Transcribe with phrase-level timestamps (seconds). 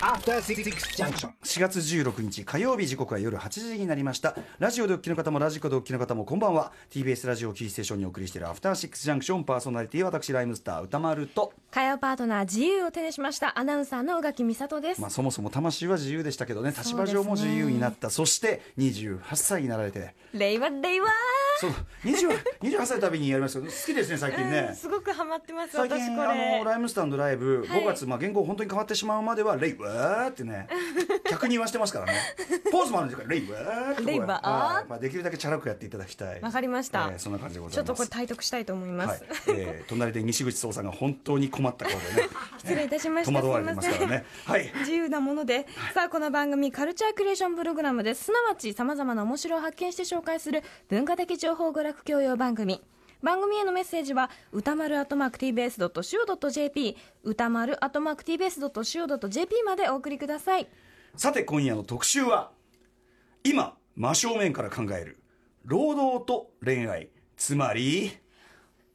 [0.00, 0.62] After Six
[0.96, 1.30] Junction.
[1.42, 4.36] 4月16日火曜日時刻は夜8時になりました。
[4.58, 6.72] ラジオでお聞きの方もラジコでお聞きの方もこんばんは。
[6.90, 11.54] TBS ラジオキーステーションにお送りしているアフターシックスジャンクションパーソナリティは私ライムスター歌丸と。
[11.70, 13.58] 火曜パートナー自由を手にしました。
[13.58, 16.74] アナウンサーの宇垣美里です、まあそもそも魂は自由でしたけどね。
[16.76, 18.10] 立場上も自由になった。
[18.10, 20.14] そ,、して28歳になられて。
[20.34, 21.08] 令和令和
[21.60, 21.70] そう
[22.04, 22.28] 20
[22.60, 26.58] 28歳のたびにやりますけど好きですね最近うんねすごくハマってます最近あれ。
[26.58, 27.82] のライムスターのライブ、はい。
[27.82, 30.68] 5月、まあ、言語本当に変わってしまうまでは「レイワー」ってね
[31.28, 32.12] 客に言わしてますからね。
[32.70, 34.84] ポーズもあるんですから「レイワー」ってレイワーはい。
[34.88, 36.40] まあ、できるだけチャラくやっていただきたい。
[36.40, 37.08] わかりました。
[37.12, 37.74] えーそんな感じでございます。
[37.74, 39.30] ちょっとこれ体得したいと思います、はい。
[39.48, 42.28] えー隣で西口壮さんが本当に困った顔でね。
[42.58, 43.40] 失礼いたしました。
[43.40, 44.24] 戸惑われてますからね。
[44.44, 44.72] はい。
[44.80, 48.24] 自由なもので、さあこの番組カルチャークリエーションプログラムです。
[48.24, 52.82] すなわちさまざまな面白を発見して紹介する文化的情報娯楽教養番組。
[53.22, 60.68] 番組へのメッセージは歌丸 @tbs.co.jp 歌丸 @tbs.co.jp までお送りください。
[61.16, 62.52] さて今夜の特集は
[63.42, 65.18] 今真正面から考える
[65.64, 68.12] 労働と恋愛つまり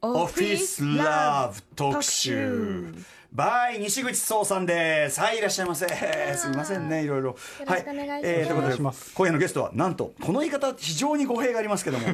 [0.00, 2.94] オフィスラブ特集
[3.34, 5.18] by 西口壮さんです。
[5.18, 5.88] はいいらっしゃいませ。
[6.36, 7.30] すみませんねいろいろ。
[7.30, 9.12] よろしくお願いします。
[9.16, 12.06] ということで今夜のゲストはなんとこの言い方非常に語弊がありますけども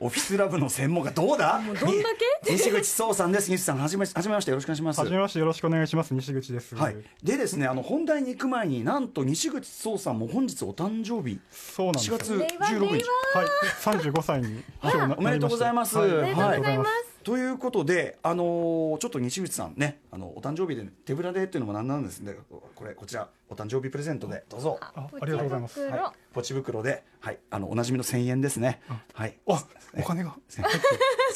[0.00, 1.60] オフィスラブの専門家どうだ？
[1.60, 2.08] もうどんだ
[2.44, 2.50] け？
[2.50, 3.50] に西口壮さんです。
[3.50, 5.00] 西口さんはじめはじめましてよろしくお願いします。
[5.00, 6.12] はじめましてよろしくお願いします。
[6.12, 6.74] 西口です。
[6.74, 11.36] はい、でですねあの本題に行く前になんと西口壮さんも本日お誕生日。
[11.36, 11.38] 4
[11.74, 12.18] そうなんですよ。
[12.18, 13.02] 月令和16日令はい、
[13.80, 15.96] 三十五歳に今日なおめでとうございます。
[15.96, 17.15] はい、おありがとうございます。
[17.26, 22.36] ということで、あのーちょっと西口さんねあのお誕生日で手ぶらでっていうのもなんなんですね。
[22.76, 23.28] これこちら。
[23.48, 24.44] お誕生日プレゼントで。
[24.48, 24.78] どうぞ。
[24.80, 25.74] あありがとうございます。
[25.74, 26.02] ポチ袋。
[26.02, 28.80] はい、ポチ袋で、はい、あのおなじみの1000円ですね。
[29.12, 29.38] はい。
[29.48, 29.64] あ、
[29.98, 30.36] お金が。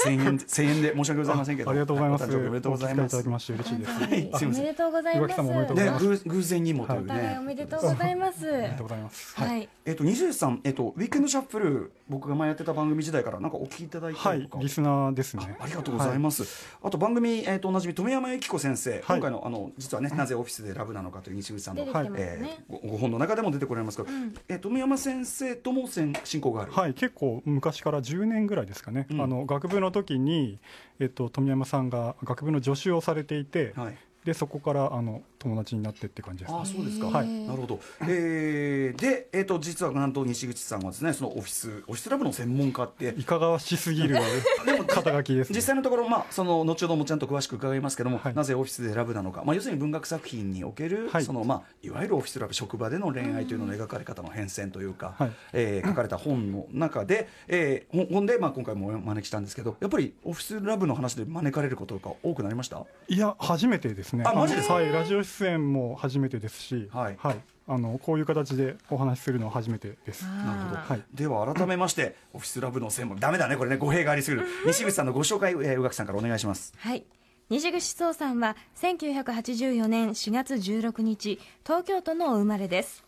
[0.05, 1.71] 1000円1000円で申し訳ございませんけど。
[1.71, 2.25] ありがとうございます。
[2.25, 3.09] お誕生日おめでとうございます。
[3.09, 3.93] いただきまして嬉しいです。
[3.93, 4.09] はい。
[4.09, 4.31] すい。
[4.31, 5.45] ませんおめでとうございます岩木さん。
[5.45, 6.05] もおめでとうございます。
[6.05, 7.37] ね偶偶然にもというね。
[7.39, 8.55] おめでとうございます。
[8.55, 9.35] ありがとうございます。
[9.37, 15.57] はい、えっと、西口さん、えっと、ウィークエンドシャッフル、僕が前やってた番組時代から、なんかお聞きいただいたはいりとか。、リスナーですね。
[15.61, 16.45] ありがとうございます。
[16.83, 21.85] あと番組、えっ、と、おなじみ、富山由紀子先生、今回の、あの、実はね、なぜオフィスでラブなのかという西口さんの。
[22.03, 22.65] 出てきてますね。
[22.69, 24.09] えーごご本の中でも出てこられますけど、
[24.49, 26.73] えー富山先生ともせん親交がある？
[26.73, 29.21] はい、はい、結構昔から10年ぐらいですかね、うん。
[29.21, 30.59] あの学部の時に、
[30.99, 33.97] えっと、富山さんが学部の助手をされていて、はい。
[34.25, 37.07] でそこからあの友達になってって感じです、ああ、そうですか。
[37.09, 37.29] はい。
[37.29, 37.81] なるほど。
[38.03, 43.15] えーで、えっ、と、実はなんと西口さんはですね、そのオフィス、オフィスラブの専門家って。
[43.19, 44.17] いかがわしすぎる
[44.89, 48.35] 肩書きです、ね、実際のところ、まあ、その後ほどもちゃんと詳しく伺いますけども、はい。
[48.35, 51.25] なぜオフィスでラブなのか、まあ、要するに文学作品における、はい。
[51.25, 55.33] そのまあ、いわゆるオフィスラブ職場での恋愛というのの描かれ方の変遷というか、はい。
[55.53, 62.85] えー書かれた本の中で、えー本本で、まあ、今回もお招きしたんですけどやっぱりオフィスラブの話で招かれることが多くなりました？
[63.09, 64.25] いや初めてですね。
[64.27, 64.75] あマジですか？
[64.75, 64.93] のはい。
[64.93, 67.19] ラジオ出演も初めてですしはい。
[67.67, 70.25] あのこういう形でお話しするのは初めてです。
[70.25, 71.03] なるほど、はい。
[71.15, 73.21] では改めまして オフィスラブの専門。
[73.21, 73.77] ダメだねこれね。
[73.77, 74.47] 語弊がありすぎる。
[74.67, 76.75] 西口さんのご紹介、えー、宇垣さんからお願いします。
[76.77, 77.05] はい。
[77.49, 83.05] 西口壮さんは1984年4月16日東京都のお生まれです。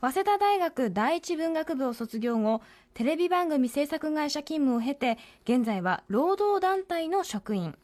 [0.00, 2.62] 早稲田大学第一文学部を卒業後
[2.94, 7.76] テレビ番組制作会社勤務を経て現在は労働団体の職員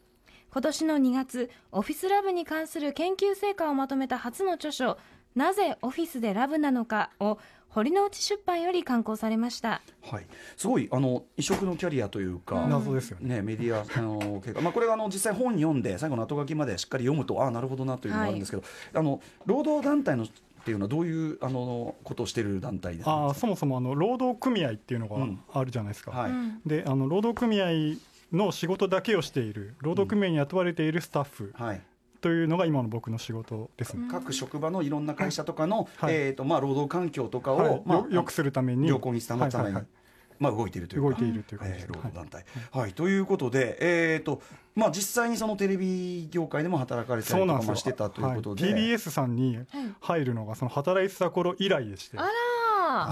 [0.57, 4.97] 今年の2月オフィスラブに関する研究成果をまとめた初の著書
[5.37, 7.37] 「なぜオフィスでラブなのか」を
[7.69, 9.83] 堀之内出版より刊行されました。
[10.01, 10.25] はい、
[10.55, 13.35] すごいあの異色のキャリアというか、謎ですよね。
[13.35, 18.63] ね、メディアあの経過、まあ、これがあの実際本読んで最後の後書きまでしっかり読むとああなるほどなというのがあるんですけど、
[18.95, 20.27] あの労働団体のっ
[20.65, 23.11] ていうのはどういうあのことをしている団体ですか？
[23.11, 25.35] あーそもそもあの労働組合っていうのうん。
[25.35, 26.31] があるじゃないですか、はい、
[26.67, 27.95] であの労働組合
[28.31, 31.81] の仕事だけをしている労働組合に雇われているスタッフはい、
[32.21, 36.13] というのが今の僕の仕事ですね、各職場のいろんな会社とかの、はい。
[36.13, 37.81] えーとまあ、労働環境とかを、はい。
[37.85, 38.87] まあよよくするために。
[38.87, 39.85] 良好に保つために、はいはいはい。
[40.39, 41.07] まあ、動いているというか。
[41.09, 41.85] 動いているという感じです。
[41.85, 42.93] えー労働団体、はい。
[42.93, 44.41] ということで、えーと
[44.75, 48.81] まあ、実際にそのテレビ業界でも働かれたりとかしてたということで、はい。
[48.81, 49.59] TBS さんに
[50.01, 52.29] 入るのがその働いてた頃以来でして、あら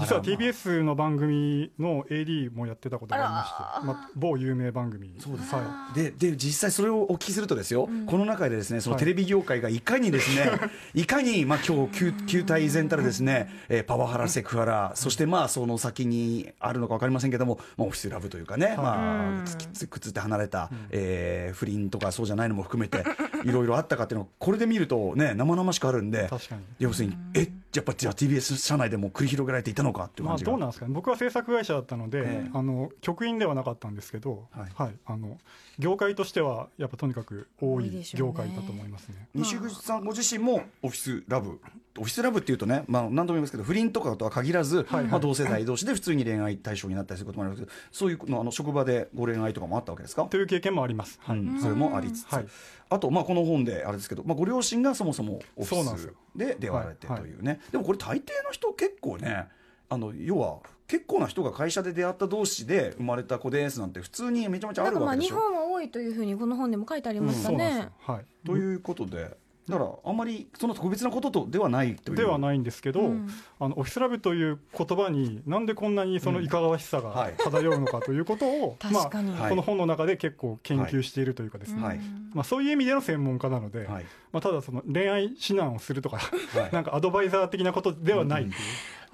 [0.00, 5.54] はあらまあ TBS の番組の AD もやってたことがありまして、まあ、某有名番組そうです。
[5.54, 9.04] はでで実際それをお聞きするとですよ、この中でですねそのはい。
[9.04, 10.50] テレビ業界がいかにですね、
[10.94, 23.04] い、かにまあ今日旧旧体依然たるですね、えーパワハラセクハラそしてまあその先にあるのか分かりませんけども、まあ、オフィスラブというかね、まあつきつくっつって離れた、えー不倫とかそうじゃないのも含めて
[23.44, 26.62] いろいろあったかっていうのをこれで見るとね生々しくあるんで確かに。
[26.78, 32.50] 要するにえやっぱじゃあ TBS 社内でも繰り広げられていたのかって感じが、どうなんですかね、僕は制作会社だったので、ええ。
[32.52, 34.92] あの局員ではなかったんですけど、ははい。
[34.92, 35.38] いあの
[35.78, 39.28] 業界としては、やっぱとにかく多多い業界だと思いますね。
[39.34, 41.60] 西口さんご自身もオフィスラブ
[41.98, 45.04] オフィスラブっていうとね、まあ、何度も言いますけど不倫とかとは限らず、はいはい。
[45.04, 50.24] まあ、同世代同士で普通に恋愛対象になったりすることもあるんですけどそういうのあの職場でご恋愛とかもあったわけですか？
[50.24, 51.18] という経験もあります。
[51.22, 51.38] はい。
[51.38, 52.46] うんそれもありつつ、はい。
[52.88, 57.34] あと、まあ、この本であれですけど、まあ、ご両親がそもそもオフィスで出会われてとはいい。
[57.34, 59.48] うね、でもこれ大抵の人結構ね
[59.88, 65.36] あの要は結構な人が会社で出会った同士で生まれた子ですなんて普通にめちゃめちゃあなんかまあるわけでしょ。
[65.36, 67.92] 日本は多いというふうにこの本でも書いてありましたそうなん。
[67.98, 68.24] はい。
[68.46, 69.36] ということで
[69.68, 72.16] だからあんまりその特別なこととではないという。
[72.16, 72.62] ではないん。
[72.62, 73.28] ですけど、うん。
[73.58, 77.34] あのオフィスラブという言葉になんでこんなにそのいかがわしさがはい。
[77.36, 79.32] 漂うのかということを、 ま確かに。
[79.32, 79.50] はい。
[79.50, 82.00] この本の中で結構研究しているというかですね、はい。
[82.32, 84.04] まあ、そういう意味での専門家なので、はい。
[84.32, 86.70] まあ、ただその恋愛指南をするとか、はい。
[86.72, 88.56] なんかアドバイザー的なことではないっていう、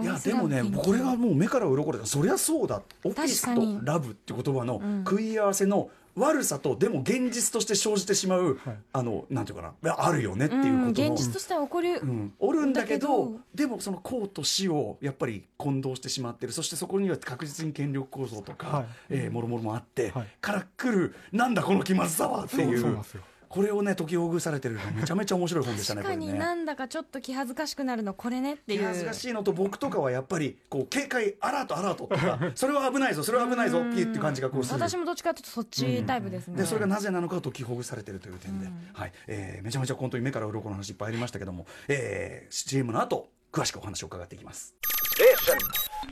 [0.00, 2.82] いやでもねこれはもう目から鱗でそりゃそうだ。
[3.04, 5.04] オフィスとラブって言葉のん。
[5.04, 8.76] 食い合わせの悪さとでも現実として生じてしまう、はい。
[8.92, 9.96] あのなんていうかな。
[9.98, 11.14] あるよねっていううんことの。
[11.14, 13.40] 現実としては起こる、うん、おるんだけどだけど。
[13.54, 16.52] でもその公と死をやっぱり混同してしまってる。
[16.52, 18.86] そしてそこには確実に権力構造とか、はい。
[19.10, 20.26] えーもろもろもあって、はい。
[20.40, 23.22] から来るなんだこの気まずさはっていそうそううなんですよ
[23.52, 28.80] これをね解きほぐされてるのめちゃめちゃ面白い本でしたね確かになんだかちょっと気恥ずかしくなるのこれねっていう。
[28.80, 34.78] 気恥ずかしいのと僕とかはやっぱりこう警戒アラートアラートとか それは危ないぞそれは危ないぞっていう感じがこうする。
[34.80, 39.12] 私もどっちかというとそっちタイプですね、でそれがなぜなのかを解きほぐされてるという点で、はい。
[39.26, 44.74] えーめちゃめちゃ本当に目から鱗の話いっぱいありましたけども、えー、CM の後詳しくお話を伺っていきます。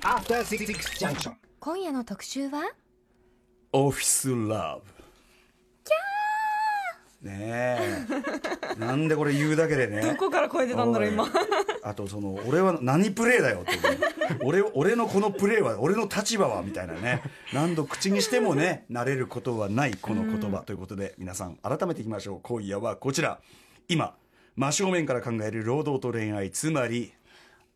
[0.02, 0.66] After Six
[0.98, 1.32] Junction.
[1.58, 2.62] 今夜の特集は？
[3.72, 4.99] オフィスラブ
[7.22, 8.06] ねえ。
[8.78, 10.00] なんでこれ言うだけでね。
[10.00, 11.28] どこから声出たんだろう今。
[11.82, 13.72] あとその俺は何プレーだよって
[14.44, 17.22] 俺俺のこのプレーは俺の立場はみたいなね。
[17.52, 22.40] 何度口にしてもね慣れることはないこの言葉ということで皆さん改めていきましょう。
[22.42, 23.40] 今夜はこちら。
[23.88, 24.14] 今
[24.56, 27.12] 真正面から考える労働と恋愛つまり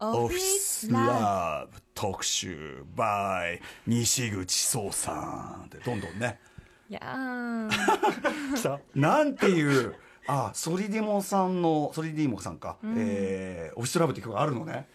[0.00, 1.78] オフィスラブ。
[1.94, 6.40] 特集 by 西口壮さんってどんどんね
[6.88, 7.00] いや
[8.94, 9.94] なんていう
[10.26, 14.86] あソリディモさんのソリディモさんか、えーオフィスラブって曲があるのね。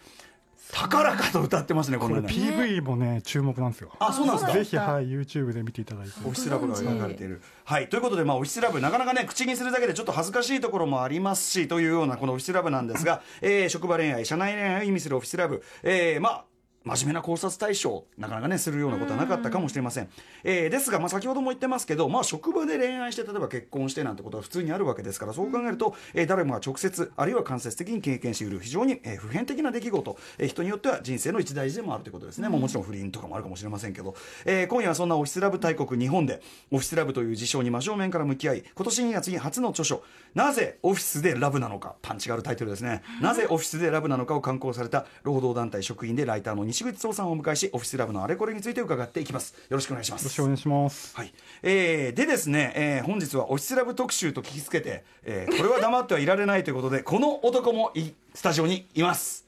[0.72, 2.28] 高らかと歌ってますねこのね。
[2.28, 3.90] PV もね注目なんですよ。
[3.98, 4.52] あそうなんですか。
[4.52, 6.12] ぜひ、はい、YouTube で見ていただいて。
[6.20, 7.42] オフィスラブが描かれている。
[7.64, 7.88] はい。
[7.88, 16.44] ということで、まあ、オフィスラブ、なかなかね、口にするだけでちょっと恥ずかしいところもありますし、というようなこのオフィスラブなんですが、えー職場恋愛、社内恋愛を意味するオフィスラブ、えーまあ、
[16.82, 20.08] 真面目な考察対象、なかなかね、するようなことはなかったかもしれません。
[20.44, 32.48] えーですが、まあ、先ほども言ってますけど、まあ、職場で恋愛して、例えば結婚してなんてことは普通にあるわけですから、そう考えると、えー誰もが直接、あるいは間接的に経験している、非常に、えー普遍的な出来事、えー人によっては人生の一大事でもあるということですね。
[32.48, 34.14] もうもちろん不倫とかもあるかもしれませんけど、
[34.46, 36.40] えー今夜はそんなオフィスラブ大国日本で、
[36.70, 40.02] オフィスラブという事象に真正面から向き合い、今年2月に初の著書、
[40.34, 43.02] なぜオフィスでラブなのか、パンチがあるタイトルですね。
[43.20, 49.54] なぜオフィスでラブなのかを刊行された労働団体職員でライターの西口壮さんをお迎えし、オフィスラブのあれこれについて伺っていきます。
[49.68, 50.22] よろしくお願いします。
[50.22, 51.32] よろしくお願いしますはい
[51.62, 59.44] えーでですね、えー本日はオフィスラブ特集と聞きつけて、えーこれは黙ってはいられないということでこの男もいスタジオにいます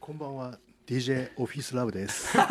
[0.00, 0.58] こんばんは
[0.90, 2.36] DJ オフィスラブです。
[2.36, 2.46] 何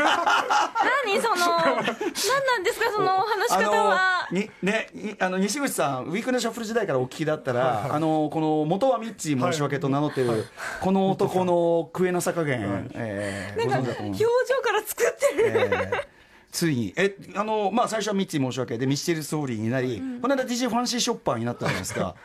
[1.22, 4.30] その何なんですかその話し方は。
[4.32, 10.46] にねいあの西口さんウィークネシャッフル時代からお聞きだったら、あのこの元はミッチー申し訳と名乗ってる、
[10.80, 14.06] この男の食えなさ加減、えーご存知だと思う。
[14.06, 14.26] 表情
[14.64, 15.52] から作ってる。
[15.58, 16.20] えー
[16.52, 16.94] ついに。
[16.96, 22.16] えあの、まあ、最初はミッチー申し訳でミスチルストーリーになり、この間 DJ ファンシーショッパーになったじゃないですか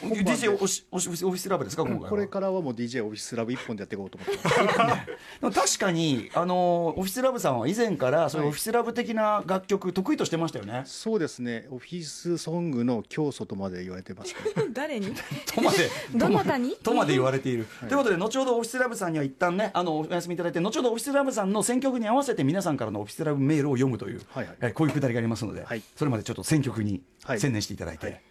[0.00, 5.06] DJ オシオフィスラブですか今回はこれからはもう DJ オフィスラブ一本でやっていこうと思ってます。
[5.40, 10.82] でも確かにあのオフィスラブさんは以前からそういうオフィスラブ的な楽曲得意としてましたよね。
[10.86, 11.66] そうですね。
[11.70, 14.66] オフィスソングの教祖とまで言われてます け ど。
[14.72, 15.14] 誰に？
[15.46, 16.76] とまでどなたに？
[16.82, 17.66] とまで言われている。
[17.80, 28.29] ということで後ほどオフィスラブさんには一旦ねあのお休みいただいて後ほどオフィスラブさんの選曲に合わせて皆さんからのオフィスラブメールを読むという、はいはいえこういうくだりがありますので、はいそれまでちょっと選曲にはい専念していただいて。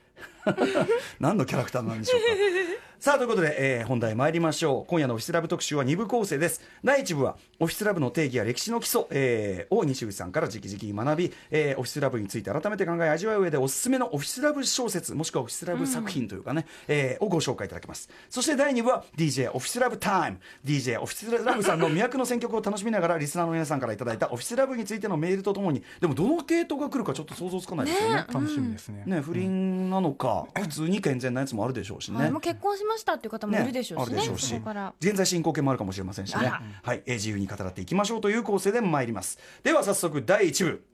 [1.19, 2.88] 何のキャラクターなんでしょうか。
[2.99, 4.85] さあということで、えー本題参りましょう。
[4.89, 6.61] 今夜のオフィスラブ特集は2部構成です。
[6.83, 18.09] 第1部はオフィスラブの定義や歴史の基礎、えーを西口さんから直々に学び、えーオフィスラブについて改めて考え味わう上でおすすめのオフィスラブ小説もしくはオフィスラブ作品というかね、えーをご紹介いただきます。
[18.29, 20.39] そして第2部は DJ オフィスラブタイム。
[20.65, 25.81] DJ オフィスラブさんの魅惑の選曲を楽しみながらリスナーの皆さんからいただいたオフィスラブについてのメールとともに。
[26.01, 28.25] でもどの系統が来るかちょっと想像つかないですよね。
[28.27, 32.17] 楽しみですね、ね、不倫なのか、普通に健全なやつもあるでしょうしね。
[32.17, 34.61] はいもう結婚しましたっていう方もいるでしょうしねあるでしょうし。
[34.99, 36.51] 現在進行形もあるかもしれませんしね。
[36.83, 39.39] はいえー自由に語らっていきましょうという構成で参ります。
[39.63, 40.85] では早速第1部。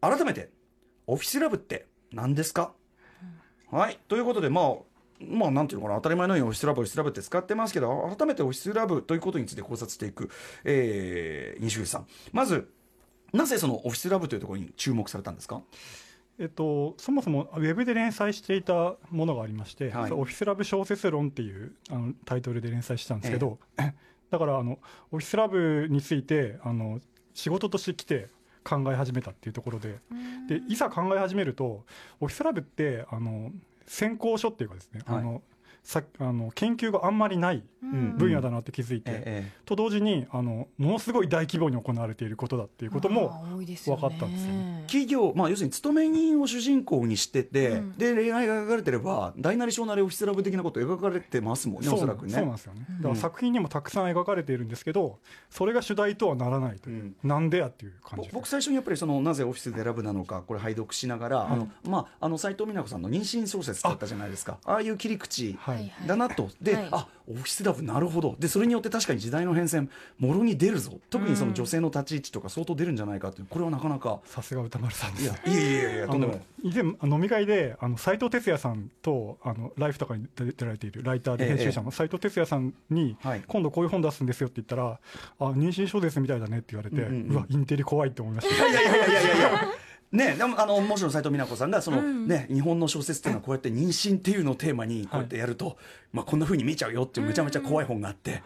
[0.00, 0.50] 改めて
[1.06, 2.72] オフィスラブって何ですか、
[3.70, 4.74] はいということでまあ
[5.20, 10.30] まあなんていうのかな当たり前のようにオフィスラブオフィスラブって使ってますけど改めてオフィスラブということについて考察していく、
[10.64, 12.06] えー、西口さん。
[12.32, 12.70] まず
[13.34, 15.60] なぜそのオフィスラブというところに注目されたんですか？
[16.40, 20.10] えっと、そもそもウェブで連載していたものがありまして、はい。
[20.10, 23.58] オフィスラブ小説論っていうあのタイトルで連載してたんですけど、
[24.30, 24.78] だからあの
[25.12, 26.98] オフィスラブについてあの
[27.34, 28.28] 仕事として来て
[28.64, 29.98] 考え始めたっていうところで
[30.48, 31.84] でいざ考え始めると
[32.20, 33.52] オフィスラブってあの
[33.86, 35.18] 専攻書っていうかですね、はい。
[35.18, 35.42] あの
[35.82, 38.16] さあの研究があんまりないん。
[38.16, 44.84] 分野だなって気づいて、えと同時にあのものすごい大規模に行われていることだっていうことも分かったんですよね。
[44.86, 47.92] 企業、まあ、要するに勤め人を主人公にしてて、うん。
[47.96, 52.32] で恋愛が描かれてれば大なり小なりオフィスラブ的なこと描かれてますもんねおそらくね。
[52.32, 55.18] そうなんですよね、だから作品にもたくさん描かれているんですけど
[55.48, 64.58] それが主題とはならないという、なんでやっていう感じ僕最初にやっぱりそのなぜオフィスで選ぶなのかこれ拝読しながら、あのまああの斉藤美奈子さんの妊娠小説だったじゃないですか。
[64.64, 64.76] あ。
[64.76, 65.56] あいう切り口。
[65.58, 65.69] はい
[66.06, 66.88] だなと、で、はい。
[66.92, 68.34] あオフィスラブなるほど。
[68.40, 70.98] でそれによって確かに時代の変遷もろに出るぞ。
[71.10, 74.18] 特にその女性の立ち位置とか相当出るんじゃないかってこれはなかなか。
[74.24, 76.70] さすが歌丸さんでいすやいやいやいやとあんでもなのい。
[76.70, 83.44] 以前飲み会であの斉藤哲也さんとあのライフとかに出出られているライターでええ編集者の斉藤哲也さんに、はい。
[83.46, 84.98] 今度こういう本出すんですよって言ったら
[85.38, 87.36] あ妊娠小説みたいだねって言われて、ううんうん。
[87.36, 88.68] わインテリ怖いって思いました。
[88.68, 89.68] いやいやいやいやいや。
[90.12, 95.76] ね、でもあのもちろん斉藤美奈子さんがその、ね日本の小説っていうのはこうやって妊娠っていうのをテーマにこうやってやると、
[96.12, 98.42] まあこんな風に見えちゃうよっていうめちゃめちゃ怖い本があって、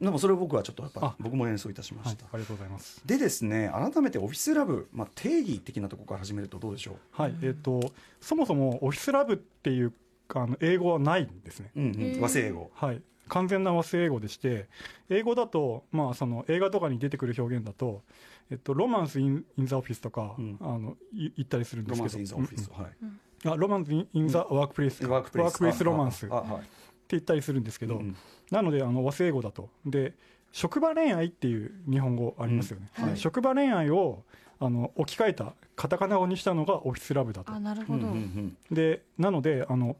[0.00, 1.16] でもそれを僕はちょっとやっぱあ。
[1.20, 2.10] 僕も演奏いたしまはい。
[2.10, 3.00] した、ありがとうございます。
[3.06, 7.34] でですね改めてオフィスラブ、まあ、定義的なところから始めるとどうでしょはい。
[7.42, 9.92] えっ、とそもそもオフィスラブっていう
[10.34, 11.70] あの英語はないんですね。
[11.76, 12.70] う、うんうん、和製英語。
[12.74, 14.68] はい、完全な和製英語でして
[15.08, 18.02] 英語だと、まあ、その映画とかに出てくる表現だと
[18.50, 20.58] 「えっと、 romance in in the office」とか、うん。
[20.60, 22.08] あのい言ったりするんですけど。
[22.08, 22.92] ロマンス・イン・ザ・オフィス、はい。
[23.02, 26.34] うんあ romance in the workplace、workplace romance って
[27.08, 28.16] 言ったりするんですけど、うん。
[28.50, 29.68] なのであの和製英語だと。
[29.84, 30.14] で
[30.50, 33.04] 職場恋愛っていう日本語ありますよね、うん。
[33.04, 33.16] はい。
[33.18, 34.22] 職場恋愛を
[34.60, 37.52] あの置き換えたカタカナ語にしたのがオフィスラブだと。
[37.52, 38.14] あなるほど、
[38.70, 39.96] でなのであの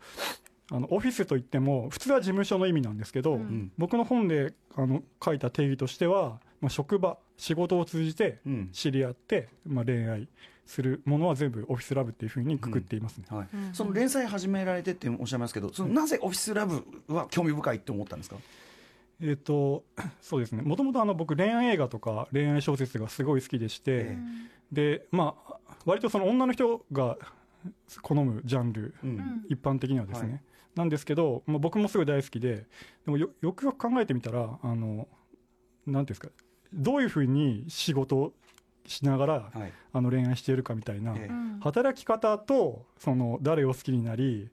[0.70, 3.70] あのオフィスといっても普通は事務所の意味なんですけど、うん。
[3.76, 8.68] 僕の本であの書いた定義としては、まあ、職場仕事を通じてうん。
[8.72, 10.28] 知り合って、まあ、恋愛
[10.66, 13.48] するものは全部オフィスラブっていうふうにくくっていますね、はい。
[13.52, 18.36] うんその連載始められてっておっしゃいますけどそのなぜオフィスラブは興味深いって思ったんですか、
[19.20, 19.84] えっ、と
[20.22, 20.62] そうですね。
[20.62, 24.18] もともと僕恋愛映画とか恋愛小説がすごい好きでして、え
[24.72, 27.18] でまあ割とその女の人が
[28.00, 29.44] 好むジャンルうん。
[29.50, 30.40] 一般的にはですね、はい
[30.74, 32.66] なんですけど、まあ、僕もすごい大好きで
[33.04, 35.06] でもよよくよく考えてみたらあの
[35.86, 36.28] なんていうんですか
[36.72, 38.32] どういうふうに仕事を
[38.86, 39.72] しながら、はい。
[39.92, 41.26] あの恋愛しているかみたいな、ええ。
[41.28, 44.50] うん働き方とその誰を好きになり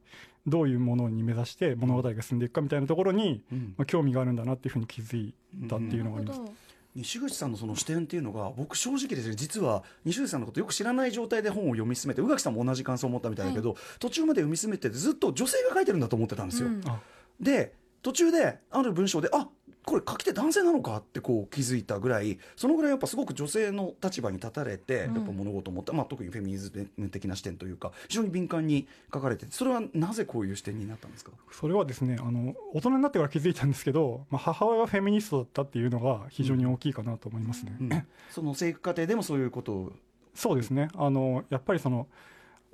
[0.48, 3.74] どういうものに目指して物語が進んでいくかみたいなところに、うん。
[3.78, 5.34] まあ、興味があるんだなっていうふうに気づい
[5.68, 6.40] たっていうのがあります。
[6.40, 16.82] なるほど西口さんのその視点っていうのが僕正直ですね実は西口さんのことよく知らない状態で本を読み進めて宇垣さんも同じ感想を持ったみたいだけど、途中まで読み進めててずっと女性が書いてるんだと思ってたんですよ、うん。
[16.86, 17.00] あ
[17.40, 19.48] で途中である文章であ
[19.84, 25.16] これ書き手男性なのかってこう気づいたぐらいそのぐらいやっぱすごく女性の立場に立たれて、うん。
[25.16, 31.32] やっぱ物事を持って、まあ、特にフェミニズム的な視点というか非常に敏感に書かれててそれはなぜこういう視点になったんですか？
[31.52, 37.76] それはですねあの大人になってから気づいたんですけど、まあ、母親がフェミニストだったっていうのが非常に大きいかなと思いますね。
[37.80, 38.08] うん。
[38.30, 39.92] その生育過程でもそういうことを？
[40.34, 40.90] そうですね。
[40.96, 42.08] あのやっぱりその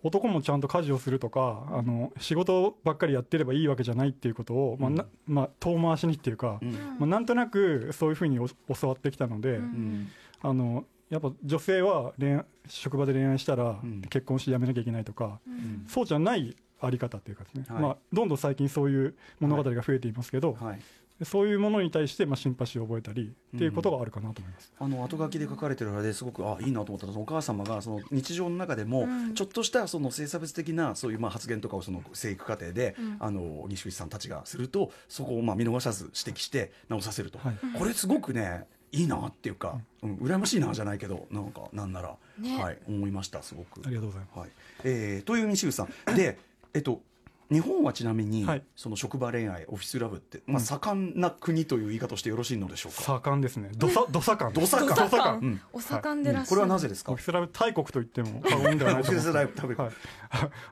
[0.03, 6.71] 男もちゃんと家事をするとかあの仕事ばっかりやってればいいわけじゃないっていうことを、まあなまあ、遠回しにっていうか、うん。
[6.71, 10.07] まあ、なんとなくそういうふうにお教わってきたので、うん。
[10.41, 14.01] あのやっぱ女性は恋愛職場で恋愛したらうん。
[14.01, 15.85] 結婚して辞めなきゃいけないとか、うん。
[15.87, 17.81] そうじゃないあり方っていうかですね、はい。
[17.81, 20.79] まあ、どんどん最近そういう物語が増えていますけど、はい
[21.23, 24.71] そういうものに対してまあシンパシーを覚えたりっていうことがあるかなと思います。
[24.79, 29.33] あの後書きで書かれてるあれですごくあいいなと思ったのお母様がその日常の中でもうん。
[29.33, 33.17] ちょっとしたその性差別的なそういうまあ発言とかをその生育過程で、うん。
[33.19, 37.57] あの西口さんたちがするとそこをまあ見逃さず指摘して直させると、はい。
[37.77, 42.61] これすごくねいいなっていうか、うん、羨ましいなじゃないけどなんかなんなら、ね。
[42.61, 43.81] はい思いましたすごく。
[43.85, 43.89] あ。
[43.89, 44.39] りがとうございます。
[44.39, 44.49] はい。
[44.83, 46.15] えーという西口さん。
[46.15, 46.37] で
[46.73, 47.01] えっと
[47.51, 48.63] 日本はちなみに、はい。
[48.75, 53.69] その職場恋愛オフィスラブって、まあ、盛んな国という言い方をしてよろしいのでしょうか、盛んですね。
[53.77, 55.61] どさどさかんどさかんお盛盛うん。
[55.73, 57.11] お盛んでらっしゃる、これはなぜですか？
[57.13, 59.91] オフィスラブ大国と言っても過言ではないと思いますオフィスラブ大国はい、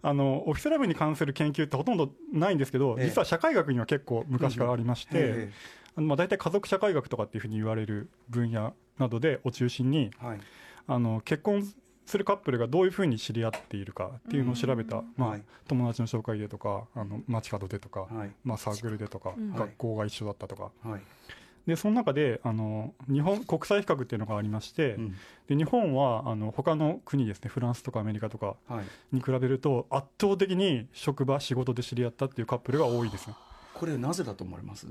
[0.01, 3.05] あのオフィスラブに関する研究ってほとんどないんですけど、ええ。
[3.09, 5.51] 実は社会学には結構昔からありまして、え
[5.95, 10.39] あのまあ、大体家族社会学とかっていうふうに言われる分野などでを中心にえはい。
[10.87, 11.63] あの結婚
[12.05, 15.43] するカップルがどういうふうに知り合っているかっていうのを調べた、まあはい。
[15.67, 18.31] 友達の紹介でとかあの街角でとか、はい。
[18.43, 19.53] まあ、サークルでとか、うん。
[19.53, 20.71] 学校が一緒だったとか。
[20.83, 21.01] はい。
[21.65, 25.15] でその中であの日本国際比較っていうのがありまして、うん。
[25.47, 29.15] で日本はあの他の国ですねフランスとかアメリカとかはい。
[29.15, 33.33] に比べると圧倒的に職場仕事で知り合ったっていうカップルが多いですね
[33.73, 34.87] これなぜだと思われます、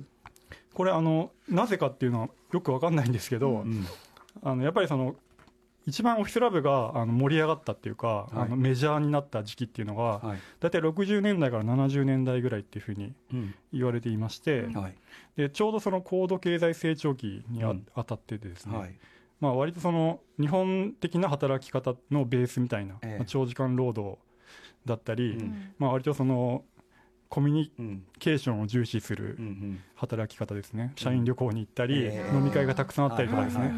[0.75, 3.87] これあのなぜかっていうのはよくわかんないんですけど、うん。
[4.43, 5.15] あのやっぱりその
[5.87, 8.39] 一番オフィスラブがあの盛り上がったっていうか、はい。
[8.43, 10.39] あのメジャーになった時期っていうのが、はい。
[10.61, 13.55] 大体60年代から70年代ぐらいっていうふうにうん。
[13.73, 14.95] 言われていまして、はい。
[15.37, 17.87] でちょうどその高度経済成長期にあ、うん。
[17.95, 18.95] 当たっててですね、はい。
[19.41, 23.19] まあ、割とその日本的な働き方のベースみたいな、ええ。
[23.19, 24.19] まあ長時間労働
[24.87, 25.75] だったり、うん。
[25.79, 26.65] まあ、割とその
[27.29, 29.45] コミュニうんケーションを重視するうん。
[29.45, 32.37] うん働き方ですね、社員旅行に行ったり、ええ。
[32.37, 33.73] 飲み会がたくさんあったりとかですね、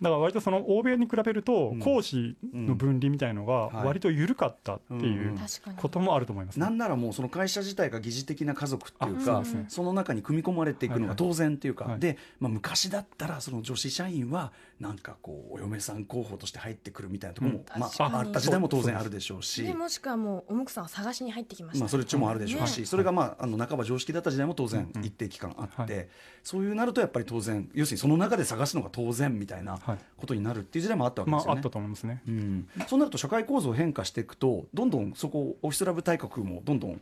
[0.00, 1.80] だから割とその欧米に比べるとうん。
[1.80, 3.86] 講師の分離みたいのがはい。
[3.86, 5.38] 割と緩かったっていう
[5.76, 9.66] こともあると思いますね、なんならもうその会社自体が疑似的な家族っていうあかそね。
[9.68, 12.00] その中に組み込まれていくのが当然っていうか、はい。
[12.00, 17.80] で、まあ、昔だったらその女子社員はなんかこうお嫁さん候補として入ってくるみたいなところも、うん。
[17.80, 19.62] まあ、あった時代も当然あるでしょうし。
[19.62, 26.04] でもしくはもうおむくさんを探しに入ってきました、まあ、それっちもあるでしょうし、ねそれが、まあ、あの半ば常識だった時代も当然うん一定期間あって、は
[26.42, 29.85] そういうなるとやっぱり当然要するにその中で探すのが当然みたいなはい
[30.16, 31.46] ことになるっていう時代もあったわけですよね。
[31.46, 32.22] まああったと思いますね。
[32.26, 37.00] うん、そうなると社会構造変化していくとどんどんそこオフィスラブ大国もどんどん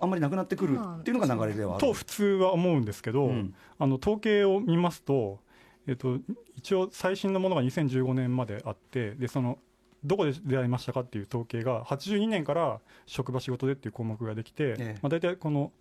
[0.00, 1.86] あんまりなくなってくるっていうのが流れではある。
[1.86, 3.54] と普通は思うんですけど、うん。
[3.78, 5.38] あの統計を見ますと、
[5.86, 6.18] えっと、
[6.56, 9.58] 一応最新のものが2015年まであってでその
[10.04, 14.98] どこで出会いましたかっていう統計が82年から職場仕事でっていう項目ができて、ええ。
[15.02, 15.72] まあ、大体この、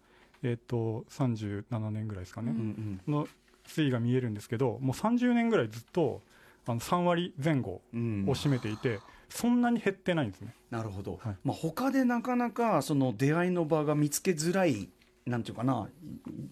[0.43, 3.27] えっと、37年ぐらいですかね、うんの
[3.67, 6.21] 推移が見えるんですけどもう30年ぐらいずっと
[6.65, 7.99] あの3割前後うん。
[7.99, 10.53] うんを占めていて、そんなに減ってないんですね。
[10.69, 11.35] なるほど、はい。
[11.43, 14.89] まあ、他でなかなかその出会いの場が見つけづらい
[15.25, 15.87] なんていうかな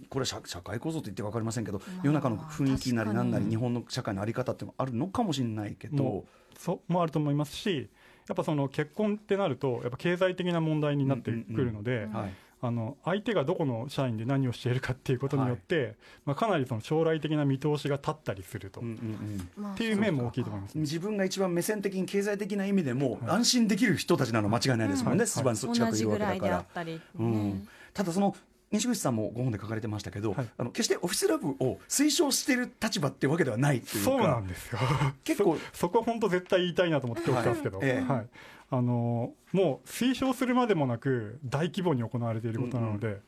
[0.10, 6.04] これは社社会構造と言って分かりませんけど、まあ世の中の雰囲気なりなんなり日本の社会の在り方っていうのがあるのかもしれないけど。
[6.04, 6.26] も、
[6.58, 7.90] そうもあると思いますし
[8.28, 12.14] やっぱその結婚ってなるとやっぱ経済的な問題になってくるので、うん。
[12.14, 15.96] はいあの相手がどこの社員で何をしているかっていうことによって、
[16.26, 19.64] まあ、かなりその将来的な見通しが立ったりすると、うんうんうん。
[19.64, 26.66] まあっていう面も大きいと思います、自分が一番目線的に経済的な意味でもはい安心できる人たちなのは間違いないですもんね、うん一番近くいるわけだから。
[26.74, 27.02] たり、ね。
[27.18, 27.68] うん。
[27.94, 28.36] ただその
[28.72, 30.48] 西口さんもご本で書かれてましたけど、はい。
[30.58, 34.12] あの決してオフィスラブを推奨している立場っていうわけではないっていうか。
[34.12, 34.80] そうなんですよ。
[35.24, 37.88] 結構そそこは本当絶対言いたいなと思って今日来たんですけど、はい。
[37.88, 38.12] ええ。
[38.12, 38.28] はい
[38.72, 43.20] あのもう推奨するまでもなく大規模に行われていることなので、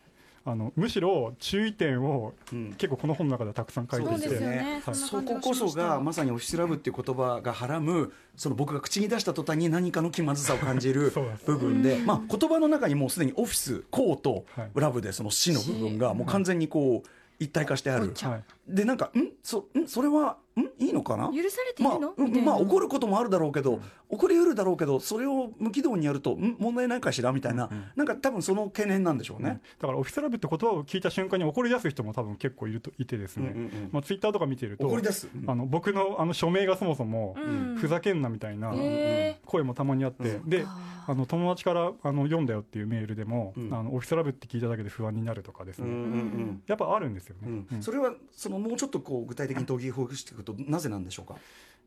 [0.46, 2.74] あのむしろ注意点をうん。
[2.78, 4.30] 結構この本の中ではたくさん書いてい。
[4.30, 11.14] てそここそがまさにオフィスラブっていう言葉がはらむその僕が口に出した途端に何かの気まずさを感じる
[11.46, 14.72] 部分で、まあ、言葉の中にもうすでにオフィスコーとはい。
[14.76, 19.32] ラブでその死の部分がもう完全にこう一体化してある、はいでなんかん？
[19.42, 19.88] そん？
[19.88, 20.62] それはん？
[20.84, 21.28] いいのかな？
[21.34, 22.52] 許されていまあるの、うんみたいな。
[22.52, 26.56] まあ怒ることもあるだろうけど、怒りうるだろうけどそれを無軌道にやるとん？
[26.60, 27.34] 問題ないかしら？
[27.34, 29.62] みたいな、なんか多分その懸念なんでしょうね。
[29.80, 33.90] だからオフィスラブって言葉を聞いた瞬間に怒り出す人も多分結構いるといてですね、うんうんうん。
[33.92, 35.50] まあ、ツイッターとか見てると怒り出す、うん。
[35.50, 37.76] あの僕のあの署名がそもそもうん。
[37.78, 40.66] ふざけんなみたいなへ声もたまにあって、うんで
[41.06, 43.74] あの友達からあの読んだよっていうメールでも、うん。
[43.74, 46.64] あのオフィスラブって聞いただけで不安になるとかですね、うんうんうん。
[46.66, 47.68] やっぱあるんですよね、うん。
[47.74, 47.84] うん。
[47.84, 51.36] それはそのもうちょっとこう具体的に研ぎほぐしていくとなぜなんでしょうか？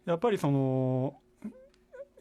[0.04, 1.14] やっぱりその、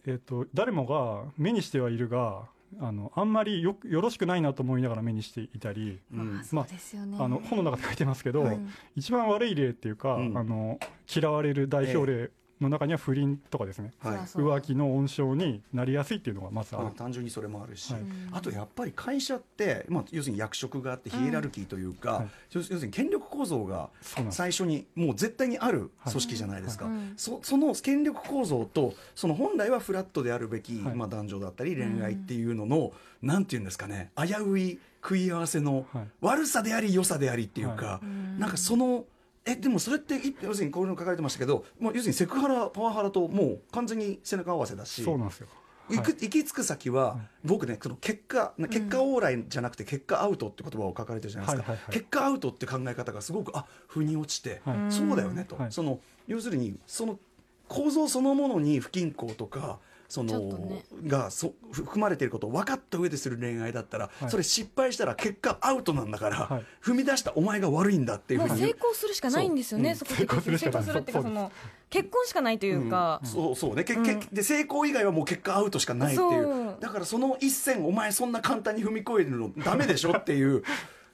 [0.05, 2.43] えっと誰もが目にしてはいるが
[2.79, 8.59] あのあんまりよよろしくないなと思いながら目にしていたり、うんまあそうですよね、あの本の中で書いてますけど、はい。
[8.95, 10.37] 一番悪い例っていうか、うん。
[10.37, 10.79] あの
[11.13, 12.31] 嫌われる代表例
[12.65, 14.15] の中には不倫とかですね、はい。
[14.17, 16.87] 浮気の温床になりやすいっていうのがまずある。
[16.87, 18.01] あ、単純にそれもあるし、はい。
[18.31, 22.27] あとやっぱり会社って、まあ、要するに役職があってヒエラルキーというか、はい。
[22.51, 23.89] 要するに権力構造が
[24.29, 30.95] 最初にもう絶対にある組織じゃないですか、そその権力構造とその本来はフラットであるべき、はい。
[30.95, 36.07] まあ、男女だったり恋愛っていうのの、なんていうんですかね危うい食い合わせのはい。
[36.21, 38.01] 悪さであり良さでありっていうか、は
[38.37, 39.05] なんかその
[39.45, 45.47] えでもそれってい要するにこういうの書かれてましたけど、まあ、要するにセクハラパワハラともう完全に背中合わせだしそうなんですよ。
[45.87, 51.93] 行く行き着く先は、僕ねその結果結果往来じゃなくて結果アウトって言葉を書かれてるじゃないですか、はいはいはい。
[51.93, 54.77] 結果アウトって考え方がすごくあ腑に落ちて、はい。
[54.91, 55.71] そうだよねと、はい。
[55.71, 57.19] その要するにその
[57.67, 60.83] 構造そのものに不均衡とかそのね。
[61.07, 64.29] がそ含まれていることを分かった上でする恋愛だったら、はい。
[64.29, 66.65] それ失敗したら結果アウトなんだから、はい。
[66.83, 70.49] 踏み出したお前が悪いんだっていうふうに成功するしかないんですよね、そそこで成功す
[70.91, 71.51] るっていうかその
[71.89, 73.83] 結婚しかないというか、そうそうね。
[73.83, 74.19] け、けうん。
[74.31, 76.75] で成功以外はもう結果アウトしかないっていう。
[76.79, 80.63] だからその一線お前そんな簡単に踏み越えるのダメでしょっていう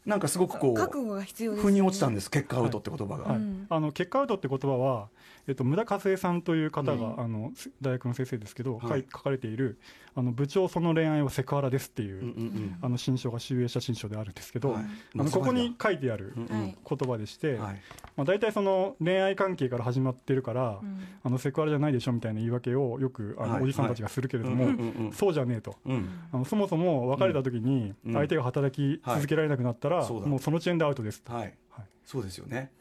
[0.06, 3.36] なんかすごくこう覚悟が必要です、腑に落ちたんです結果アウトって言葉が、はい。
[3.38, 3.68] うん。
[3.70, 5.10] あの結果アウトって言葉は、
[5.48, 7.20] えっと、無駄和江さんという方が、うん。
[7.20, 9.80] あの大学の先生ですけど、はい書かれている
[10.13, 14.86] あの「部長その恋愛はセクハラです」っていう、うんうんあの新書が集英写真書であるんですけど、はい。
[15.19, 17.82] あのここに書いてある言葉でして、はい。
[18.15, 21.00] まあ、大体その恋愛関係から始まってるから、うん。
[21.24, 23.63] あのセクハラじゃないでしょみたいな言い訳をよくあの、はい。
[23.63, 25.76] おじさんたちがするけれども、そうじゃねえと。
[25.86, 26.10] うん。
[26.32, 28.13] あのそもそも別れた時にうん。
[28.13, 30.28] 相手が働き続けられなくなったら、そうだ。
[30.28, 31.54] もうその時点でアウトですと、はい。
[31.69, 31.86] はい。
[32.06, 32.81] そうですよね、う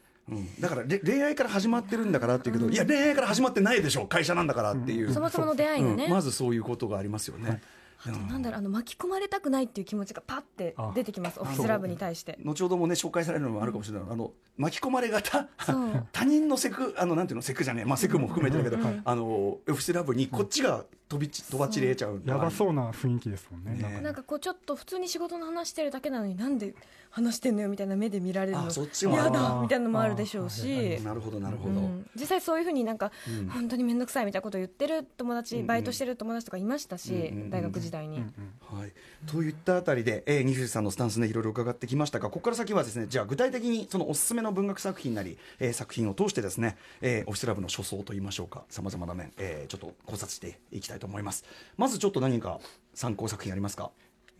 [0.59, 6.11] だかられ恋愛から始まってるんだからっていうけど、いや恋愛から始まってないでしょ会社なんだからっていう、そもそもの出会いがね、うん。
[6.11, 7.61] まずそういうことがありますよね、
[8.07, 8.27] うん。
[8.29, 12.37] なんだろうあの巻き込まれたくないっていう気持ちがパッて出てきますオフィスラブに対して。
[12.43, 16.07] 後ほどもね紹介されるのもあるかもしれない、あの巻き込まれ型そう。
[16.11, 17.85] 他人のセクあのなんていうのセクじゃねえ。
[17.85, 18.83] まあセクも含めてだけど、うん。
[18.83, 23.73] うんあのオフィスラブにこっちが飛びち飛ばちれちゃうやばそううな雰囲気ですもんね。
[23.73, 26.73] ねなんかなんかこうちょっと普通に仕事の話してるだけなのになんで
[27.11, 28.67] 話してんのよみたいな目で見られるの。
[28.67, 30.99] あそっちもやあだみたいなのもあるでしょうし。
[31.03, 32.07] なるほどなるほど、うん。
[32.15, 33.49] 実際そういうふうになんか、うん。
[33.49, 38.33] 本当に面倒くさいみたいなことを言ってる友達、うんうんバイトしてる友達とかいましたし、うんうんうん大学時代に、うん
[38.71, 38.91] うんはい、
[39.25, 48.63] といったあたりで、えー、西口さんのスタンスねいろいろ伺ってきましたがここから先はですねじゃあ具体的にそのおすすめの文学作品なり、えー作品を通してですね、えーオフィスラブの書相といいましょうか。
[48.69, 51.43] さまざまな面、えーちょっと考察していきたいと思います。
[51.77, 52.59] まずちょっと何か
[52.93, 53.91] 参考作品ありますか？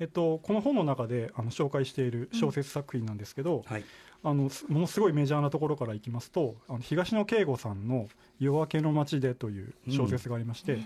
[0.02, 3.86] えっと、この本の中であの紹介している小説作品なんですけど、はい。
[4.24, 8.08] あのすものすごいメジャーなところからいきますとあの東野圭吾さんの
[8.40, 10.80] 「夜明けの街で」という小説がありまして、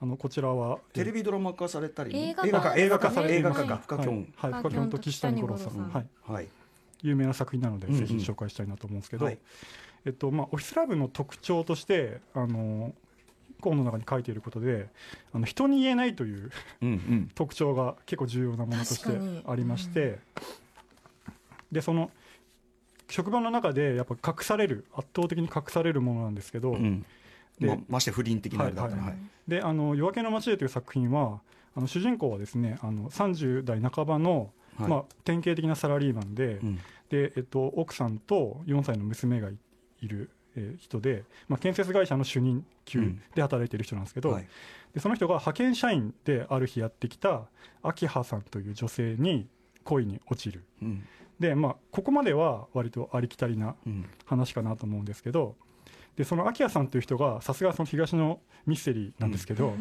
[0.00, 3.60] あのこちらはテレビドラマ化されたり映画映画化映画化されてます。
[3.60, 4.32] 映画化が深きょん。
[4.36, 6.48] はい、はい、深きょんと岸谷五郎さん、はい、はい。
[7.02, 8.00] 有名な作品なので、うんうん。
[8.00, 9.38] ぜひ紹介したいなと思うんですけど、はい。
[10.04, 12.94] えっとまあ、オフィスラブの特徴としてあの
[13.60, 14.88] 本の中に書いていることで
[15.32, 16.50] あの人に言えないという
[16.82, 17.30] うんうん。
[17.34, 20.18] 特徴が結構重要なものとしてありまして、
[21.70, 22.10] でその
[23.08, 27.04] 職場の中でやっぱ隠される圧倒的に隠されるものなんですけど、うん。
[27.58, 28.96] でままして不倫的なあれだった
[29.48, 31.40] であの「夜明けの街で」という作品は
[31.74, 34.88] あの主人公はですねあの30代半ばの、はい。
[34.90, 36.78] まあ、典型的なサラリーマンで,、うん。
[37.08, 39.56] でえっと、奥さんと4歳の娘がい
[40.02, 44.48] いる、えー人で、まあ、建設会社の主任級で働いている人なんですけど、はい。
[44.94, 47.42] でその人が派遣社員である日やってきた
[47.82, 49.46] 秋葉さんという女性に
[49.84, 50.64] 恋に落ちる。
[50.82, 51.06] うん。
[51.38, 55.54] で、まあ、ここまでは割とありきたりなうん話かなと思うんですけど
[56.16, 59.74] でその秋谷さんという人がさすがその東のミステリーなんですけど、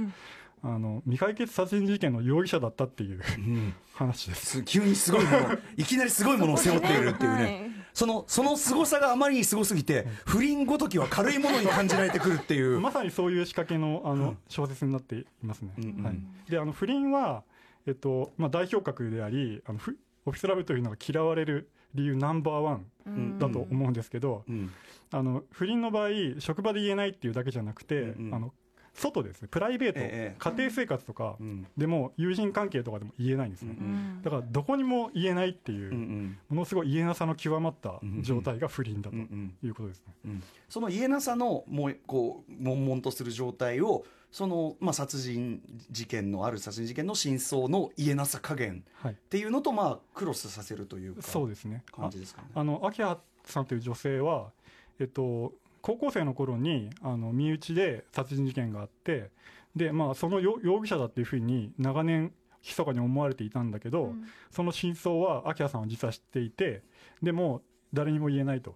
[0.61, 3.73] あの未解決殺人事件の容疑者だったっていううん。
[3.93, 4.45] 話です。
[4.57, 14.37] す急にすごいものいきなりすごいものを背負っているっていうね、はいそのその凄さがあまりにすごすぎて不倫ごときは軽いものに感じられてくるっていう、 まさにそういう仕掛けのあの、うん。
[14.49, 15.73] 小説になっていますね。
[15.77, 16.17] うんうんはい、
[16.49, 17.43] であの不倫は、
[17.87, 23.39] えっとまあ、代表格でありあのふオフィスラブというのが嫌われる理由ナンバーワンうん。
[23.39, 24.71] だと思うんですけど、うん。
[25.11, 28.33] あの不倫の場合職場で言えないっていうだけじゃなくて、うんうん。
[28.33, 28.53] あの
[28.95, 29.47] 外ですね。
[29.49, 31.67] プライベート、ええ家庭生活とかうん。
[31.77, 36.37] でも友人関係とかでも言えないんですね、うんだからどこにも言えないっていう、うんうん。
[36.49, 40.13] ものすごい言えなさの極まった状態が不倫だということですね。
[40.25, 40.43] うん。
[40.69, 49.13] その言えなさのもうこう悶々とする状態をその、まあ、殺人事件のある殺人事件の真相の言えなさ加減はい。
[49.13, 51.83] っていうのとまあクロスさせるというかそうですね。
[51.91, 52.49] 感じですかね。
[52.55, 54.51] あの秋葉さんという女性は、
[54.99, 55.53] えっと、
[55.85, 59.29] 高校生の頃にあの身内で殺人事件があって
[59.75, 66.81] で、まあ、その容容疑者だっていうふうに長年密かに思われていたんだけど、うんその真相は秋葉さんは実は知っていて
[67.21, 67.61] でも
[67.93, 68.75] 誰にも言えないと。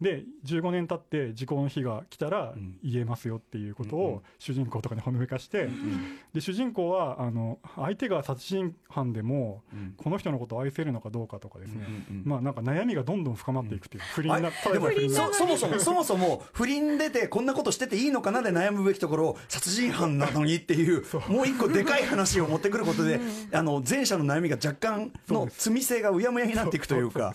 [0.00, 2.76] で15年経って時効の日が来たらうん。
[2.82, 9.94] 言えますよっていうことを主人公とかにほのめかして、うんで主人公はあの相手が殺人犯でもうん。
[9.96, 11.86] この人のことを愛せるのかどうかとかですね、
[12.24, 23.20] まあなんか悩みがどんどん深まっていくっていう、不倫な、あでもただ不倫なそそもそもそもそも不倫出てこんなことしてていいのかなで悩むべきところを殺人犯なのにっていうもう一個でかい話を持ってくることで
[23.52, 27.34] あの前者の悩みが若干の積み性がうやむやになっていくというか。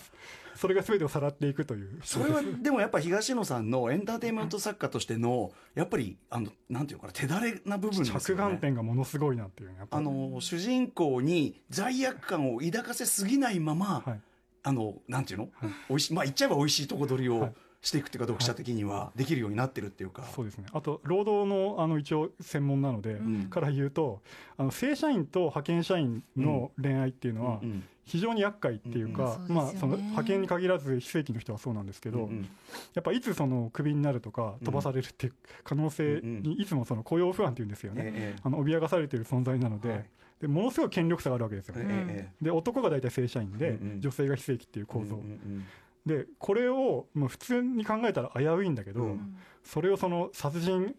[0.62, 1.98] それが全てをさらっていくという。
[2.04, 8.20] それはでもやっぱ東野さんのエンターテインメント作家としてのやっぱりあのなんていうのかな手だれな部分ですよね。
[8.20, 14.20] 着眼点がものすごいなっていうあの主人公に罪悪感を抱かせすぎないまま、はい。
[14.62, 15.48] あのなんていうの、
[15.88, 20.66] 美味しいまあ言っちゃえば美味しいとこ取りをはいしていくっていうか読者的にはできるようになってるっていうか、そうですね。
[20.72, 23.48] あと労働のあの一応専門なので、ん。
[23.50, 24.22] から言うと
[24.56, 29.86] あの正社員と派遣社員の恋愛っていうのはうんうん非常に厄介っていうか、うんまあ、そうですよね。
[29.86, 32.48] その派遣に限らず非正規の人はそうなんですけど、うん
[32.94, 40.04] やっぱいつそのクビになるとか飛ばされるっていう可能性にいつもその雇用不安っていうんですよね、ええあの脅かされている存在なので,、はい。
[40.40, 44.00] でものすごい権力差があるわけですよ、えええで男が大体正社員で、うんうん。
[44.00, 45.64] 女性が非正規っていう構造、うんうん
[46.06, 49.36] でこれをもう普通に考えたら危ういんだけど、うん。
[49.62, 50.94] それをその殺人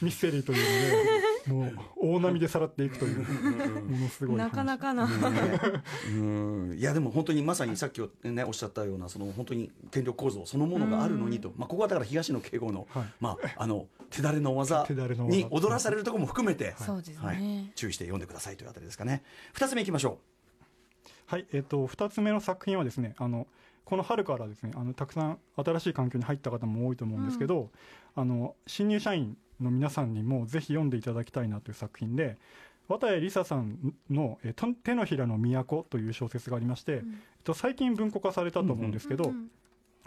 [0.00, 4.44] ミステリーというので もう大波でさらっていくというものすごい話。
[4.44, 5.08] なかなかな、
[6.08, 6.74] うん。
[6.78, 13.04] いやでも本当にまさにさっきねおっしゃったようなその本当に権力構造そのものがあるのにと、まあ、ここはだから東野敬吾の,、はい。
[13.20, 15.36] まあ、あの手だれの技手だれの技。
[15.36, 19.22] に踊らされるところも含めて、はい、注意して読んでくださいというあたりですかね。
[19.52, 20.18] 二つ目いきましょ
[21.26, 23.46] はい、えっ、と2つ目の作品はですねあの
[23.84, 27.70] この春からですねあのたくさん新しい環境に入った方も多いと思うんですけど、
[28.14, 32.38] あの新入社員の皆さんにもぜひ読んでいただきたいなという作品で
[32.88, 37.02] 綿谷りささんのえーと「手のひらの都」という小説がありまして、えっ
[37.44, 39.50] と、最近文庫化されたと思うんですけど、うん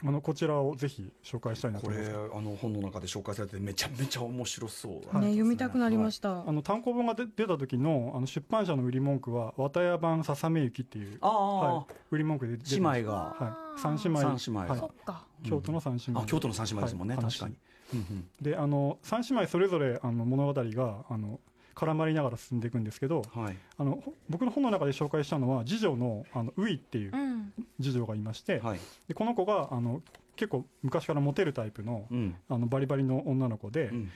[0.05, 2.37] あのこちらをぜひ紹介したいなうこれと思います。
[2.37, 13.35] あの本の中で紹介されてめちゃめちゃ面白そうだね、読みたくなりました、あの単行本が出出た時のあの出版社の売り文句は「綿谷版ささめゆき」っていう、ああ、はい、売り文句で出て姉妹が。
[13.39, 14.37] はい、三姉妹。
[14.37, 14.79] 三姉妹はい。
[14.79, 15.25] そっか。
[15.43, 17.55] 京都の三姉妹、あ京都の三姉妹ですもんね、はい確かに、
[17.93, 21.39] うんうんであの三姉妹それぞれあの物語があの
[21.77, 23.57] 絡まりながら進んでいくんですけどはい。
[23.77, 27.53] あのほ僕の本の中で紹介したのは次女のあのウイっていううん。
[27.79, 28.79] 次女がいまして、はい。
[29.07, 30.01] でこの子があの
[30.35, 32.35] 結構昔からモテるタイプのうん。
[32.49, 34.11] あのバリバリの女の子で、うん。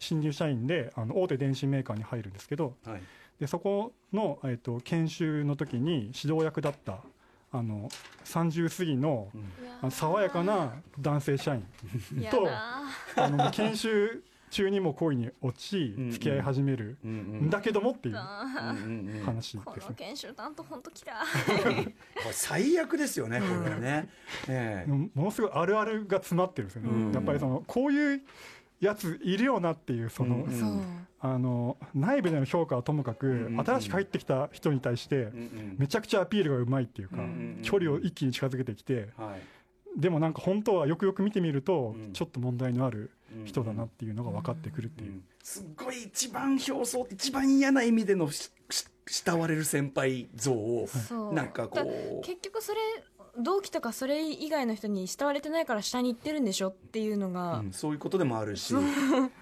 [0.00, 3.02] 新入社員であの大手電子メーカーに入るんですけどはい。
[3.38, 6.98] でそこの、えっと研修の時に指導役だった
[7.52, 7.88] あの
[8.24, 9.44] 30過ぎのうん。
[9.80, 11.64] あの爽やかな男性社員
[12.20, 12.82] やとだ
[13.16, 14.22] あの研修
[14.54, 16.10] 中にも恋に落ちうんうん。
[16.12, 16.96] 付き合い始める。
[17.04, 17.46] うんうん。
[17.46, 19.20] んだけどもっていうあうんうんうん。
[19.20, 19.88] こ話こですね。
[19.90, 21.94] の研修担当本当嫌いれ
[22.32, 24.08] 最悪ですよねこれはね、
[24.48, 24.90] ええ。
[24.90, 28.22] でもものすごいあるあるが詰まってるんですよね、うんやっぱりそのこういう
[28.80, 30.70] やついるよなっていうその、うんそう。
[31.20, 35.76] あの内部での評価はともかく、うん新しく入ってきた人に対して、うんうん。
[35.78, 37.60] めちゃくちゃアピールがうまいっていうか、うん。
[37.62, 40.00] 距離を一気に近づけてきてはい。
[40.00, 42.12] でもなんか本当はよくよく見てみると、うん。
[42.12, 43.10] ちょっと問題のある
[43.44, 50.88] 人だなっていうのが分かってくるっていう、すっごい一番表層一番嫌な意味でのしし慕われる先輩像を
[51.32, 51.86] なんかこだう
[52.22, 52.78] 結局それ
[53.38, 58.74] 同期とかそれ以外の人に慕われてないから下に行ってるんでしょっていうのが、うんそういうことでもあるし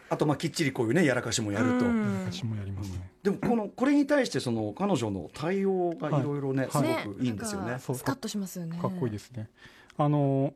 [0.08, 2.24] あとまあきっちりこういうねやらかしもやると、うん。
[2.30, 6.82] 私もやりますね、でもこのこれに対してその彼女の対応がいろいろね、はい。
[6.82, 7.70] ねすごくいいんですよね。
[7.72, 8.78] なんかスカッとしますよね。
[8.80, 9.50] かっこいいですね。
[9.98, 10.54] あの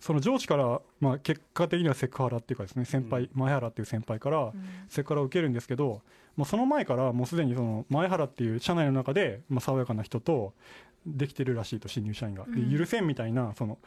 [0.00, 4.52] その上司から、まあ、結果的にはセクハラっていうかですね先輩、前原っていう先輩から
[4.88, 6.02] セクハラを受けるんですけど、
[6.36, 10.54] もうその前からもうすでにその前原っていう社内の中で、まあ、爽やかな人と
[11.06, 12.78] できてるらしいと新入社員が、でうん。
[12.78, 13.78] 許せんみたいなその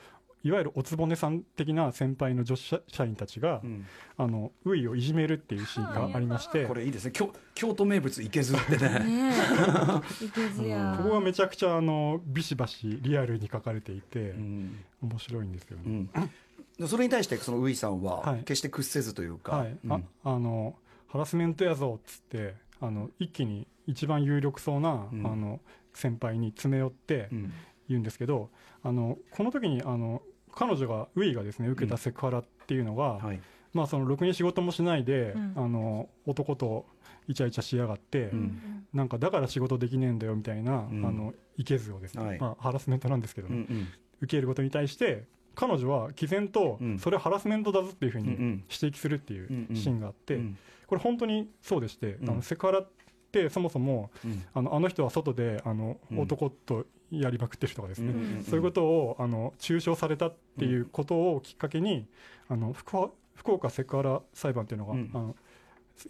[0.43, 3.85] いわゆるおつぼねさん的な先輩の女子社社員たちが、うん。
[4.17, 7.11] あのウイをいじめるっていうシーンがありまして、これいいですね。
[7.11, 9.33] 京京都名物いけずってね。
[10.97, 14.83] ここがめちゃくちゃあのビシバシリアルに書かれていて、うん。
[15.01, 15.83] 面白いんですよね。
[15.85, 16.09] うん。
[16.79, 18.39] でそれに対してそのウイさんははい。
[18.39, 20.75] 決して屈せずというか、ああの
[21.07, 25.27] ハラスメントやぞっつってあの一気に一番有力そうな、うん。
[25.27, 25.59] あの
[25.93, 27.53] 先輩に詰め寄ってうん。
[27.89, 28.49] 言うんですけど、
[28.83, 30.21] あのこの時にあの
[30.55, 33.41] 彼女がウイがですね受けたセクハラっていうのが、はい。
[33.73, 35.53] まあそのろくに仕事もしないで、うん。
[35.55, 36.85] あの男と
[37.27, 38.85] イチャイチャしやがって、うん。
[38.93, 41.05] なんかだから仕事できねえんだよみたいな、うん。
[41.05, 42.39] あのいけずをですね、はい。
[42.39, 43.87] まあ、ハラスメントなんですけどね、うんうん。
[44.21, 45.23] 受けることに対して
[45.55, 46.99] 彼女は毅然とうん。
[46.99, 50.57] それはハラスメントだぞっていうふうに指摘するっていうシーンがあって、うん。
[50.87, 52.29] これ本当にそうでして、うん。
[52.29, 52.89] あのセクハラっ
[53.31, 54.43] てそもそもうん。
[54.53, 56.19] あのあの人は外であの、うん。
[56.19, 62.07] 男とやりまくってるとかですね、うんそういうことをあの中傷されたっていうことをきっかけに、
[62.49, 65.11] あの福岡福岡セクハラ裁判っていうのが、うん。
[65.13, 65.35] あの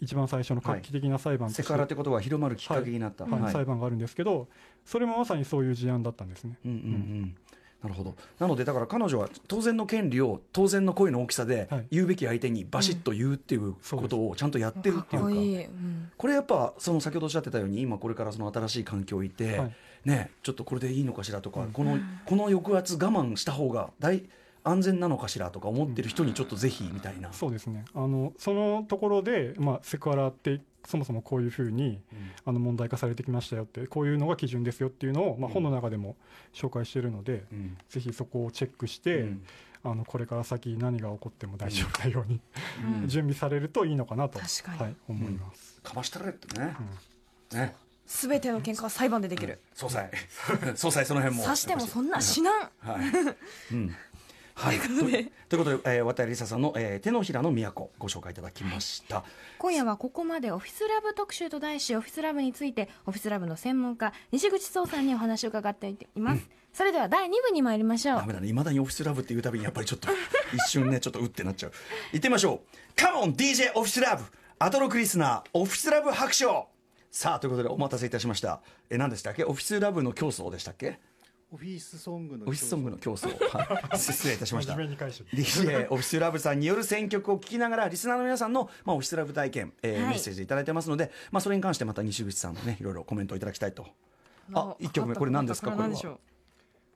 [0.00, 3.40] 一番最初の画期的な裁判として、セクハラってことは広まるきっかけになった、はい。
[3.42, 3.52] はい。
[3.52, 4.48] 裁判があるんですけど
[4.84, 6.56] それもまさにそういう事案だったんですね。
[6.64, 7.36] うんうんうん。
[7.82, 8.14] なるほど。
[8.38, 11.86] なのでだから彼女は当然の権利を当然の声の大きさではい。
[11.90, 15.70] 言うべき相手にバシッと言うっていうことをちゃんとやってるっていうか、
[16.16, 24.24] これやっぱその先ほどおっしゃってたように今これからその新しい環境にいて、はいねちょっとこれでいいのかしらとか、このこの抑圧我慢した方が大
[24.64, 27.84] 安全なのかしらとか思ってる人にちょっとぜひみたいな、そうですね。
[27.94, 32.00] あのそのところで、まあ、セクハラってそもそもこういうふうに
[32.44, 36.16] あの問題化されてきましたよってこういうのが基準ですよっていうのを、まあ、本の中でも
[36.52, 37.76] 紹介しているので、うん。
[37.88, 39.44] ぜひそこをチェックして、うん。
[39.84, 42.40] あのこれから先何が起こっても大丈夫なように、
[43.02, 43.08] うん。
[43.10, 44.78] 準備されるといいのかなと確かに。
[44.78, 45.80] はい、思います。
[45.82, 46.76] かましたれってね、
[47.52, 47.74] ね
[48.06, 50.10] すべての喧嘩は裁判でできる、総裁
[50.74, 53.74] 総裁その辺も刺してもそんな死なんはい。
[53.74, 53.96] うん。
[54.54, 54.78] はい。
[54.78, 59.24] とということで、えー、渡りささんの、えー、手のひらの都ご紹介いただきました。
[59.58, 68.48] 今夜はここまでオフィスラブ特集と題しオフィスラブについてオフィスラブの専門家西口壮さんにお話を伺っています、それでは第2部に参りましょうダメだね。
[68.48, 70.08] いまだにオフィスラブっていうたびにやっぱりちょっと
[70.54, 71.72] 一瞬ねちょっとうってなっちゃう。
[72.12, 72.92] 行ってみましょう。
[72.94, 74.24] カモン DJ オフィスラブ
[74.58, 76.68] アトロクリスナーオフィスラブ白書。
[77.14, 78.62] さあということでお待たせいたしました。
[78.88, 79.44] え何でしたっけ？
[79.44, 80.98] オフィスラブの競争でしたっけ？
[81.52, 83.28] オフィスソングのオフィスソングの競争。
[83.54, 83.98] はい。
[83.98, 84.72] 失礼いたしました。
[84.72, 90.08] DJ オフィスラブさんによる選曲を聞きながらリスナーの皆さんの、まあ、オフィスラブ体験、えーはい。
[90.12, 93.86] メッセージいただいてますので、まあ、それに関してまた西口さんのねいろいろコメントをいただきたいと。
[94.54, 95.70] あ一曲目これ何ですか？
[95.72, 96.18] これは。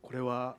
[0.00, 0.56] これは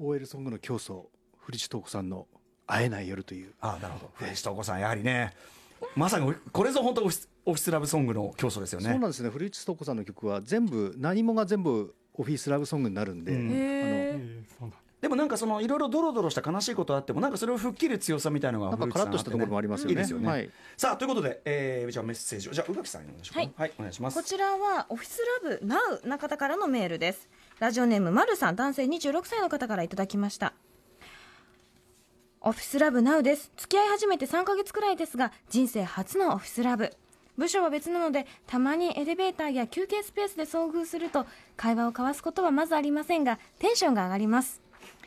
[0.00, 1.04] OL ソングの競争
[1.38, 2.26] 古地東子さんの
[2.66, 3.52] 「会えない夜」という。
[3.60, 4.10] あなるほど。
[4.14, 5.32] 古市東子さんやはりね。
[5.94, 8.90] まさにこれぞ本当オフィスオフィスラブソングの競争ですよね。
[8.90, 9.30] そうなんですね。
[9.30, 14.46] 古市東子さんの曲は全部何もが全部オフィスラブソングになるんで、うん。
[14.60, 14.72] あの
[15.04, 19.90] でもなんかそのいろいろドロドロした悲しいことあってもなんかそれを吹っ切る強さみたいのがなんかカラッとしたところもありますよね。
[19.90, 20.50] いいですよね、はい。
[20.78, 22.52] さあということで、えー、じゃあメッセージを。
[22.52, 23.52] じゃあ宇垣さんにお願いしますはい。
[23.54, 27.28] はい、お願いしますこちらはオフィスラブ NOW な方からのメールです。
[27.58, 30.54] ラジオネームまるさん男性26歳の方からいただきました。
[32.40, 33.52] オフィスラブ NOW です。
[33.58, 36.96] 付き合い始めて3ヶ月くらいですが人生初のオフィスラブ
[37.36, 44.60] 部署は別なのでたまにエレベーターや休憩スペースで遭遇すると会話を交わすことはまずありませんがテンションが上がります。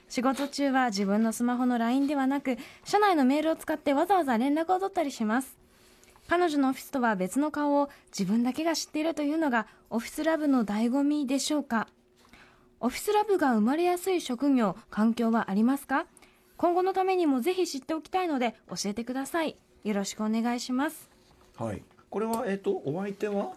[0.10, 5.58] 仕事中は自分のスマホの LINE ではなく社内のメールを使ってわざわざ連絡を取ったりします。
[6.30, 11.88] 彼女のオフィスとは別の顔を自分だけが知っているというのがオフィスラブの醍醐味でしょうか？
[12.80, 16.06] オフィスラブが生まれやすい職業環境はありますか？
[16.58, 19.58] 今後のためにもぜひ知っておきたいので教えてください。
[19.84, 21.10] よろしくお願いします。
[21.58, 23.54] はい、これは、えっとお相手は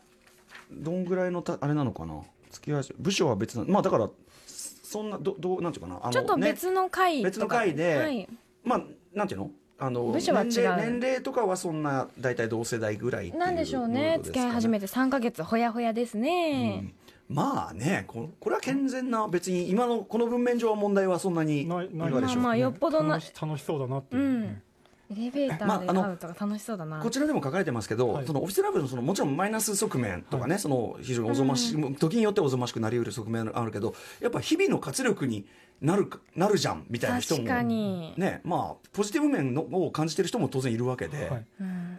[0.73, 2.21] どんぐらいのたあれなのかな？
[2.51, 4.09] 付き合い部署は別なまあだから
[4.47, 6.01] そんなどどうなんていうかな？
[6.03, 8.29] あのちょっとね別の回とか、別の回ではい、
[8.65, 8.83] まあ
[9.15, 9.51] なんていうの？
[9.83, 10.49] あの部署は違う。
[10.49, 14.21] 年齢年齢とかはそんな大体同世代ぐらいっていうなんでしょうね。
[14.23, 16.93] 付き合い始めて3ヶ月ほやほやですね、
[17.29, 24.41] まあねここれは健全な別に今のこの文面上は問題はそんなにないないいかがでしょうかまあまあよっぽどな楽し楽しそうだなっていう。
[24.41, 24.63] ね、
[25.11, 28.27] エレベーターで会うとか楽しそうだな、こちらでも書かれてますけど、はい。
[28.27, 35.46] そのオフィスラブのそのもちろんマイナス側面とかね、その非常におぞましい、時によっておぞましくなりうる側面あるけどやっぱ日々の活力に
[35.81, 38.12] なるかなるじゃんみたいな人も確かに。
[38.19, 41.47] ねまあポジティブ面のを感じてる人も当然いるわけで、はい。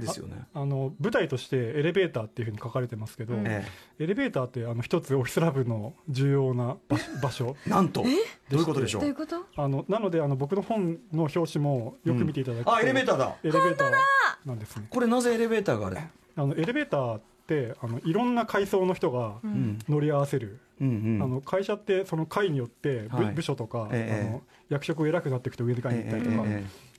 [0.02, 0.46] ですよね。
[0.54, 3.65] あの舞台としてエレベーターっていうふうに書かれてますけど、え
[4.00, 7.56] エレベーターってあの一つオフィスラブの重要な場場所。
[7.65, 8.04] え なんと。
[8.04, 8.08] ど
[8.58, 9.02] ういうことでしょう？
[9.02, 9.38] どういうこと？
[9.56, 13.36] あのなのであの僕の本の表紙もよく見ていただくと、あエレベーターだ。
[13.44, 13.91] エレベーター
[14.46, 14.86] なんですね。
[14.89, 15.98] これなぜエレベーターがある？
[16.36, 19.80] あのエレベーターってあのいろんな階層の人がうん。
[19.89, 20.60] 乗り合わせる、うん
[21.46, 23.34] 会社ってその階によって部,、はい。
[23.34, 24.28] 部署とか、ええ。
[24.30, 26.46] あの役職偉くなっていくと上に階に行ったりとか。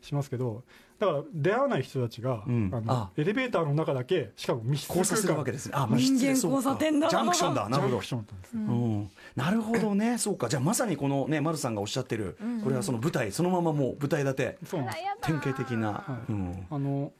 [0.02, 0.64] しますけど、
[0.98, 2.70] だから出会わない人たちが、うん。
[2.72, 3.10] あのあ。
[3.16, 5.72] エレベーターの中だけしかも密室交差するわけですね。
[5.74, 6.56] あ密室で人間そうか。
[6.56, 9.08] 交差点だジャンクションだなるほど。
[9.36, 14.58] なるほどね、そうか、じゃあまさにこのね、丸さんがおっしゃってる、これはその舞台、そのままもう舞台立て、
[15.22, 16.32] 典型的な、はい。
[16.32, 17.12] うん、あの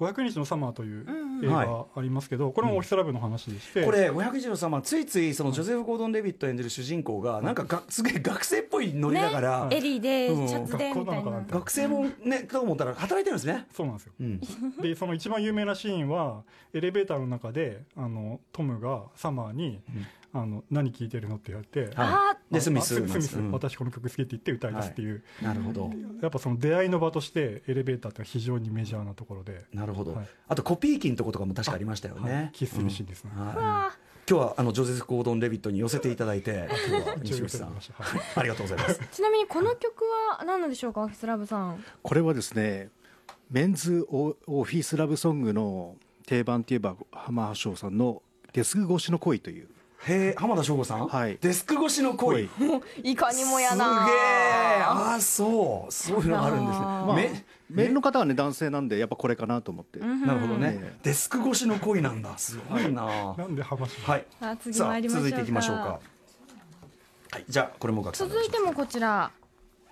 [0.00, 1.06] 500日のサマーという
[1.44, 1.66] 映はい。
[1.66, 10.48] 画ありますけど、これもオフィスラブの話でして、これ、500日の様、ついついそのジョゼフ・ゴードン・レビット演じる主人公が、なんかがすげえ学生っぽいノリだから、エリーでうん。
[10.48, 11.04] シャツでみたいな。
[11.04, 11.58] 学校なのかな。
[11.58, 13.66] 学生もね、と思ったら働いてるんですね。
[13.74, 14.12] そうなんですよ。
[14.20, 14.40] うん、
[14.80, 19.80] でその一番有名なシーンはエレベーターの中であのトムがサマーに、
[20.32, 23.50] あの何聴いてるのって言われて、はあい、で、スミスあスミス、うん。
[23.50, 25.90] 私この曲好きって言って歌い出すっていう、なるほど、
[26.22, 30.14] やっぱその出会いの場としてエレベーターって非常にメジャーなところで、なるほど。
[30.14, 32.24] はい、あとコピー機のとことかも確かありましたよはい。
[32.24, 32.50] ね。
[32.52, 33.32] キスするシーンですね。
[33.36, 33.56] うんはい。
[33.58, 33.96] あ
[34.28, 37.76] 今日はあのジョゼフ・ゴードン・レビットに寄せていただいて、今日は西口さん、
[38.36, 39.00] ありがとうございます。
[39.10, 41.00] ちなみにこの曲は何なんでしょうか？
[41.00, 41.84] オフィスラブさん。
[42.02, 42.90] これはですね
[43.50, 49.68] メンズオオフィスラブソングの定番といえば浜橋翔さんの「デスク越しの恋」という
[50.06, 51.38] へえ浜田省吾さん、はい。
[51.40, 52.48] デスク越しの恋。
[52.48, 53.12] 恋。
[53.12, 54.06] いかにもやな。
[54.06, 55.92] すげえああそう。
[55.92, 57.04] そういうのがあるんですね、あ。
[57.06, 60.98] まあめメールの方はね男性なんでやっぱこれかなと思って、なるほどね、ええ。
[61.02, 62.36] デスク越しの恋なんだ。
[62.38, 63.34] すごいな。
[63.36, 64.12] なんで浜島？
[64.12, 64.26] はい。
[64.40, 64.56] さあ
[65.02, 66.00] 続いていきましょうか。
[67.32, 67.44] はい。
[67.48, 69.30] じゃあこれも続いてもこちら。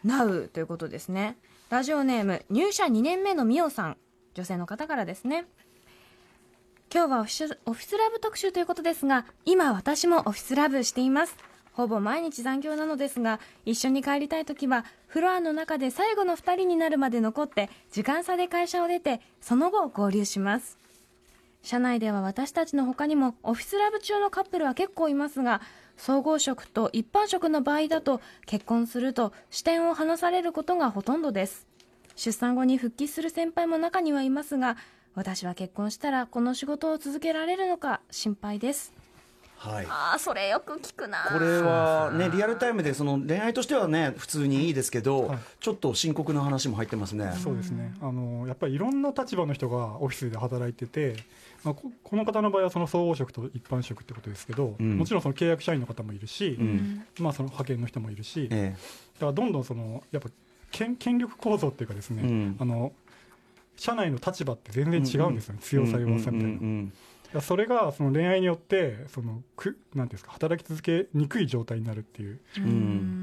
[0.06, 1.36] Now ということですね。
[1.70, 3.96] ラジオネーム入社2年目のみおさん。
[4.34, 5.46] 女性の方からですね
[6.90, 11.36] 今日はオフィスオフィスラブ特集ということですが今私もオフィスラブしています。
[11.72, 20.78] ほぼ毎日残業なのですが一緒に帰りたい時はフロアの中で最後の2人になるまで残って時間差で会社を出てその後合流します。
[21.62, 25.60] 社内では私たちの他にもオフィスラブ中のカップルは結構いますが
[25.98, 31.66] 総合職と一般職の場合だと結婚すると視点を離されることがほとんどです。
[32.16, 34.78] 出産後に復帰する先輩も中にはいますが
[35.14, 38.92] 私は結婚したらこの仕事を続けられるのか心配です。
[39.56, 39.86] はい。
[39.86, 41.28] ああそれよく聞くな。
[41.32, 45.38] これはねリアルタイムでその恋愛としてはね普通にいいですけど、はい。
[45.58, 47.32] ちょっと深刻な話も入ってますね。
[47.42, 47.92] そうですね。
[48.00, 51.16] あのやっぱりいろんな立場の人がオフィスで働いてて、
[51.64, 54.96] まあ、ここの方の場合はその総合職と一般職ってことですけど、うん。
[54.96, 57.04] もちろんその契約社員の方もいるし、うん。
[57.18, 58.76] まあ、その派遣の人もいるし、だえ。
[59.18, 60.28] からどんどんそのやっぱ
[60.70, 62.56] 権権力構造っていうかですね、うん。
[62.60, 62.92] あの
[63.78, 66.58] 社内の立場って全然違うんですよね、え強さ弱さみたいな。
[66.58, 66.92] うんうん
[67.30, 72.40] いやそれがその恋愛によってそのくなんていうんですか働き続けにくい状態になるっていう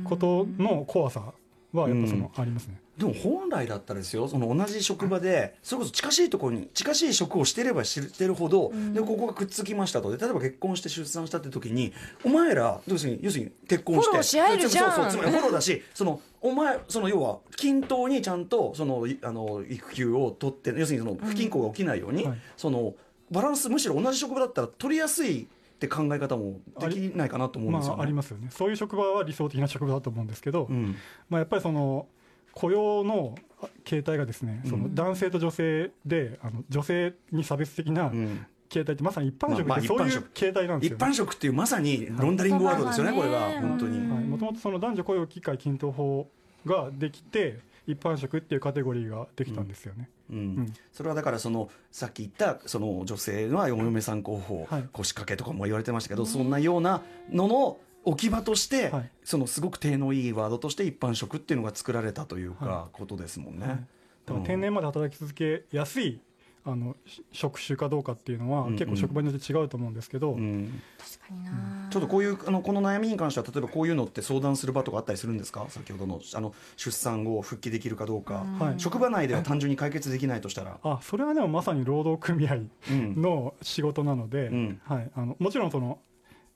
[0.03, 1.33] ことの怖さ
[1.81, 2.79] はやっぱその、ありますね。
[2.97, 10.15] でも本来だったらですよその同じ職場でそれこそ近しいところに近しい職をしてればしてるほど、でここがくっつきましたと。
[10.15, 11.91] で例えば結婚して出産したって時に
[12.23, 14.91] お前ら要するに要するに結婚してフォローし合えるじゃん。
[14.93, 22.37] そうそうつまりフォローだしそのお前その要は均等にちゃんとそのいあの育休を取って要するにその不均衡が起きないように、はい。
[22.55, 22.93] その
[23.29, 28.01] バランスむしろ同じ職場だったら取りやすいって考え方もできないかなと思うんまですよね。
[28.01, 28.47] あ、ありますよね。
[28.49, 30.95] そういう職場は理想的な職場だと思うんですけど、うん。
[31.29, 32.07] まあ、やっぱりその
[32.53, 33.35] 雇用の
[33.83, 38.45] 形態がですね、その男性と女性であの女性に差別的なうん。
[38.67, 40.31] 形態ってまさに一般職まあまあってそういう一般職。
[40.33, 41.05] 形態なんですよ、ね。
[41.05, 43.99] 一般職っていうまさにロンダリングワードですよね、これが本当に。
[43.99, 46.29] もともとその男女雇用機会均等法
[46.65, 50.37] ができて一般職っていうカテゴリーができたんですよね、うん。
[50.37, 50.73] ん。
[50.91, 54.89] それはだからそのさっき言ったその女性はお嫁さん候補、はい。
[54.91, 59.09] 腰掛けとかも言われてましたけど、そんなようなのの置き場として、はい。
[59.23, 63.67] そのすごく手のいいワードとして一般職っていうのが作られたというか、はことですもんね。
[63.67, 63.85] はい。
[64.25, 66.19] だから定年まで働き続けやすい
[66.67, 68.75] あのし職種かどうかっていうのは、うんうん。
[68.75, 70.81] 結構職場によって違うと思うんですけど、うん。
[70.97, 71.87] 確かにな。
[71.91, 75.65] ちょっとこういうあのこの悩みに関しては例えばこういうのって相談する場とかあったりするんですか？
[75.69, 78.79] 先ほどのあの出産後復帰できるかどうか、はい。
[78.79, 83.21] 職場内では単純に解決できないとしたら、あそれはでもまさに労働組合うん。
[83.21, 84.81] の仕事なので、うん。
[84.83, 85.99] はい、あのもちろんその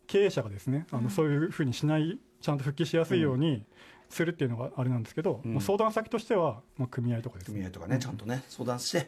[0.07, 3.63] 経営者がですねあの、そういうふうにしないちゃんと復帰しやすいように
[4.09, 5.53] するっていうのがあれなんですけど、うん。
[5.53, 7.53] まあ、相談先としては、まあ、組合とかですね。
[7.53, 9.07] 組合とかねちゃんとね相談して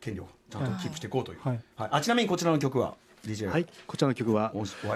[0.00, 1.60] 権利をちゃんとキープしていこうという、はい。
[1.76, 1.88] はい。
[1.92, 2.94] あちなみにこちらの曲は
[3.24, 3.66] DJ はい。
[3.86, 4.52] こちらの曲は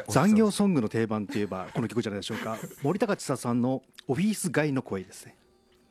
[0.09, 5.37] 残業ソングの定番といえばこの曲じゃないでしょうか森高千里さんのオフィス街の声ですね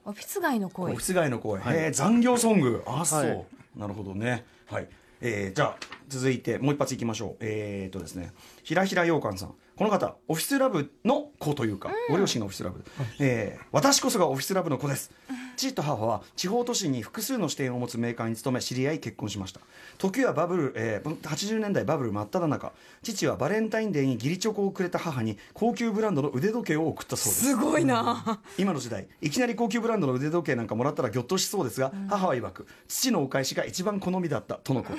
[0.06, 3.46] オフィス街のオ声フィス街の声、はいへえ残業ソングあそう、はい
[3.78, 4.88] なるほどねはい
[5.22, 5.78] えーじゃあ
[6.10, 7.36] 続いてもう一発いきましょう。
[7.40, 8.32] えー、っとですね。
[8.64, 9.56] ひらひらようかんさん。
[9.76, 12.84] この方オフィスラブの子というか、ご両親がオフィスラブ、
[13.20, 15.12] えー私こそがオフィスラブの子です。
[15.56, 19.62] 父と母は地方都市に複数の支店を持つメーカーに勤め知り合い結婚しました。
[19.98, 22.72] 時はバブル、えー80年代バブル真っ只中。
[23.02, 27.46] 父はバレンタインデーに義理チョコをくれた母に高級ブランドの腕時計を送ったそうです。
[27.48, 28.42] すごいな。
[28.60, 34.98] 今の時代いきなり高級ブランドの腕時計なんかもらったらぎょっとしそうですが、母は曰く父のお返しが一番好みだったとのこと、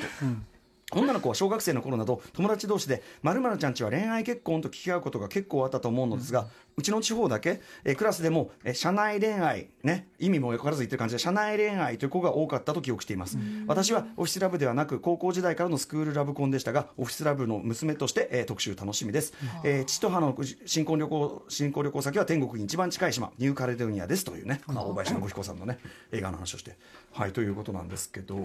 [0.94, 20.36] 女の子は小学生の頃など友達同士で「まるちゃんちは恋愛結婚」と聞き合うことが結構あったと思うのですが、うちの地方だけ、えークラスでも、えー社内恋愛ね意味も分からず言ってる感じで社内恋愛という子が多かったと記憶しています、私はオフィスラブではなく高校時代からのスクールラブコンでしたがオフィスラブの娘として、えー特集楽しみです、えー父と母の
[20.66, 24.24] 新婚旅行新婚旅行先は天国に一番近い島ニューカレドニアです。
[24.24, 25.78] というね、まあ大林信彦さんのね
[26.12, 26.76] 映画の話をして。
[27.12, 28.36] はいということなんですけど。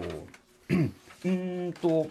[1.22, 2.08] うーんと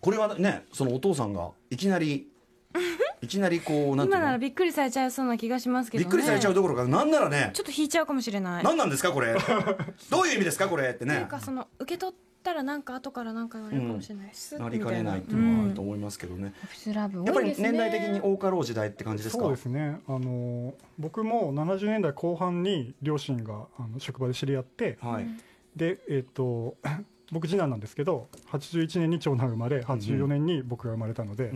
[0.00, 2.28] これはねそのお父さんがいきなり
[3.22, 4.26] いきなりこうなんてい今うの？
[4.26, 6.04] ならびっくりされちゃいそうな気がしますけどね。
[6.04, 8.64] びっくりされちゃうどころかなんならねちょっと引いちゃうかもしれない。
[8.64, 9.34] 何なんですかこれ？
[10.10, 10.88] どういう意味ですかこれ？
[10.90, 19.42] ってといねうかその受け取ったらなんか後からなんか言われるかもしれないです、なりかねないっていうのがあると思いますけどね、オフィスラブやっぱり多いですね年代的に大過労時代って感じですか？
[19.42, 20.00] そうですね。
[20.08, 25.26] あの僕も70年代後半に両親があの職場で知り合ってはい、
[25.76, 26.76] でえっ、と
[27.32, 31.50] 僕次男なんですけど81年に長男生まれ84年に僕が生まれたので、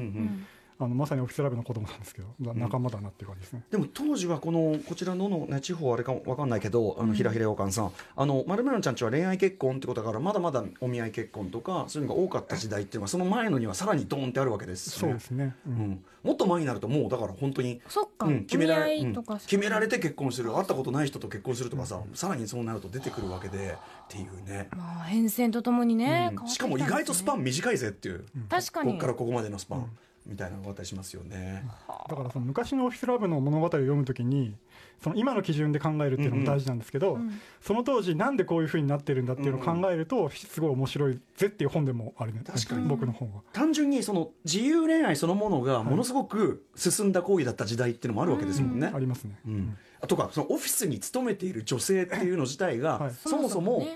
[0.78, 3.62] あのまさにオフィスラブの子供なんですけど、まあ仲間だなっていう感じですね。
[3.70, 7.92] でも当時はこのこちらのの、ね、地方あれかわかんないけどあのひらひらようかんさん。
[8.16, 15.54] あの丸村ちゃんちは恋愛結婚ってことだからまだまだお見合い結婚とかそういうのが多かった時代っていうのはその前のにはさらにドーンってあるわけですしそうですね。
[15.66, 15.76] ううん。
[15.76, 19.40] ん、もっと前になるともうだから本当にそっか、うん、決められお見合いとかうん。
[19.40, 20.54] 決められて結婚する。
[20.54, 28.92] 会ったことない人と結婚するとかさ、さらにそうなると出てくるわけでっていうね、まあ変遷とともにね、しかも意外とスパン短いぜっていう、確かに。
[28.92, 29.90] ここからここまでのスパン、
[30.26, 31.64] みたいなのがしますよね。
[32.08, 34.56] だからその昔のオフィスラブの物語を読むときに
[35.02, 37.40] その今の基準で考えるっていうのも大事なんですけど、ん。
[37.60, 42.40] その当時なんでこういうふうになってるんだっていうのを考えるとすごい面白いぜっていう本でもあるね。
[42.46, 42.88] 確かに。
[42.88, 43.42] 僕の本は。
[43.52, 48.90] 単純にその自由恋愛そのものがものすごく進んだ行為だった時代っていうのもあるわけですもんね。
[48.94, 49.38] ありますね。
[49.46, 49.76] うん。
[50.08, 53.12] とかそのオフィスに勤めている女性っていうの自体が、はい。
[53.12, 53.86] そもそも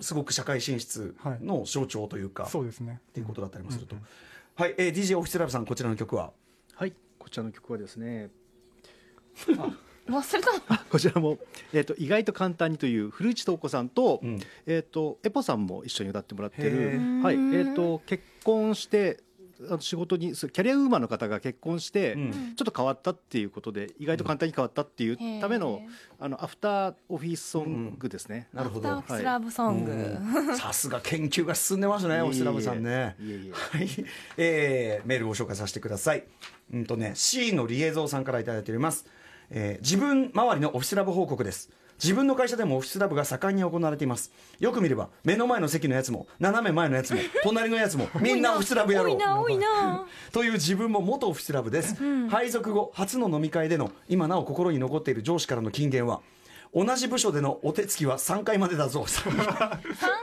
[0.00, 3.00] すごく社会進出の象徴というか、そうですね。
[3.10, 3.96] っていうことだったりもすると、
[4.58, 6.32] はい、えー、DJ オフィスラブさんこちらの曲は？
[6.76, 8.30] はいこちらの曲はですね。
[10.08, 10.78] 忘れた。
[10.90, 11.36] こちらも、
[11.74, 14.40] えー、と意外と簡単にという古市東子さんと,、うん。
[14.64, 19.20] えー、とエポさんも一緒に歌ってもらってへるー、はいえー、と結婚して
[19.68, 22.32] あの仕事にキャリアウーマンの方が結婚して、うん。
[22.56, 25.82] ちょっと変わったっていうことで意外と簡単に変わったっていうための,、
[26.18, 28.48] あのアフターオフィスソングですね。
[28.52, 28.90] なるほど。
[28.90, 30.56] アフターオフィスラブソング、うん。
[30.56, 33.16] さすが研究が進んでますねオフィスラブさんね。
[33.20, 33.52] いえいえ。
[33.52, 33.88] はい、
[34.36, 36.24] えーメールをご紹介させてください。
[36.72, 39.06] うんとね C のリエゾーさんからいただいております、
[39.50, 41.70] えー自分周りのオフィスラブ報告です
[42.02, 44.32] 自分の会社でもオフィスラブが盛んに行われています。
[44.58, 49.18] よく見れば目の前の席のやつも斜め前のやつも 隣のやつもみんなオフィスラブやろう。
[50.32, 51.96] という自分も元オフィスラブです、
[52.28, 56.20] 配属後初の飲み会での今なお心に残っている上司からの金言は
[56.84, 59.00] 同じ部署でのお手つきは3回までだぞ。
[59.08, 59.32] 3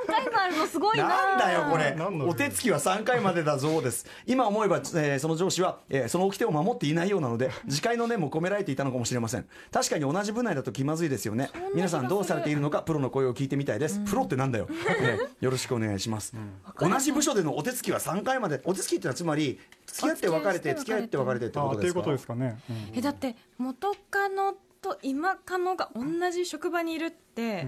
[0.05, 1.07] 回もあるのすごいな。
[1.07, 1.95] なんだよこれ。
[2.27, 4.05] お手つきは3回までだぞです。
[4.27, 9.47] 今思えば、えーその上司は、えーその掟を守っていないようなので 自戒の念も込められていたのかもしれません。
[9.71, 11.49] 確かに同じ部内だと気まずいですよね。
[11.73, 16.33] 皆さんどうされているのかプロの声を聞いてみたいです、プロってなんだよ、え ーよろしくお願いします、
[16.79, 18.61] 同じ部署でのお手つきは3回まで。
[18.65, 21.99] お手つきってのはつまり付き合って別れて付き合ってて別れてってことですか？
[22.01, 22.59] ことですかね。
[22.69, 22.97] うん。
[22.97, 27.67] えだって元カノと今カノが同じ職場にいるって、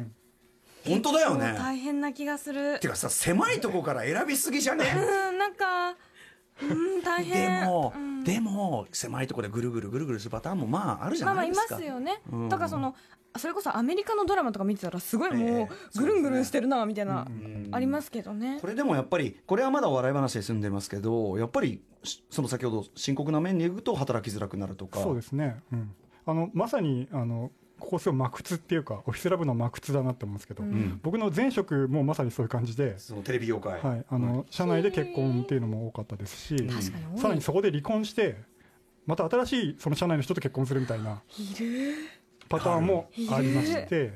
[0.85, 1.55] 本当だよね。
[1.57, 2.79] 大変な気がする。
[2.79, 4.85] てかさ狭いとこから選びすぎじゃね？
[4.95, 5.95] うんなんか
[6.61, 8.23] うん大で変も、うん。
[8.23, 12.49] でも狭いところでぐるぐるぐるぐるするパターンもまああるじゃまあまあいまないですか、すよね、うん。
[12.49, 12.95] だからその
[13.37, 17.69] それこそアメリカのドラマとか見てたらすごいもええうぐるんぐるんしてるなみたいな、ん。
[17.71, 18.59] ありますけどね。
[18.61, 25.01] これでもやっぱりこれはまだ笑い話で済んでますけどやっぱりしその先ほど深刻な面に行くと働きづらくなるとか。
[25.01, 25.57] そうですね。
[25.73, 25.95] うん。
[26.25, 30.99] あのまさにあのここすごい真屈っていうかオフィスラブの真屈だなって思うんですけど、ん。
[31.03, 36.69] 僕の前職もまさにそういう感じで、そのテレビ業界、はい、あの社内で結婚っていうのも多かったですし、
[37.17, 38.37] さらにそこで離婚して
[39.05, 41.95] また新しいその社内の人と結婚するみたいないる。
[42.47, 44.13] パターンもありまして、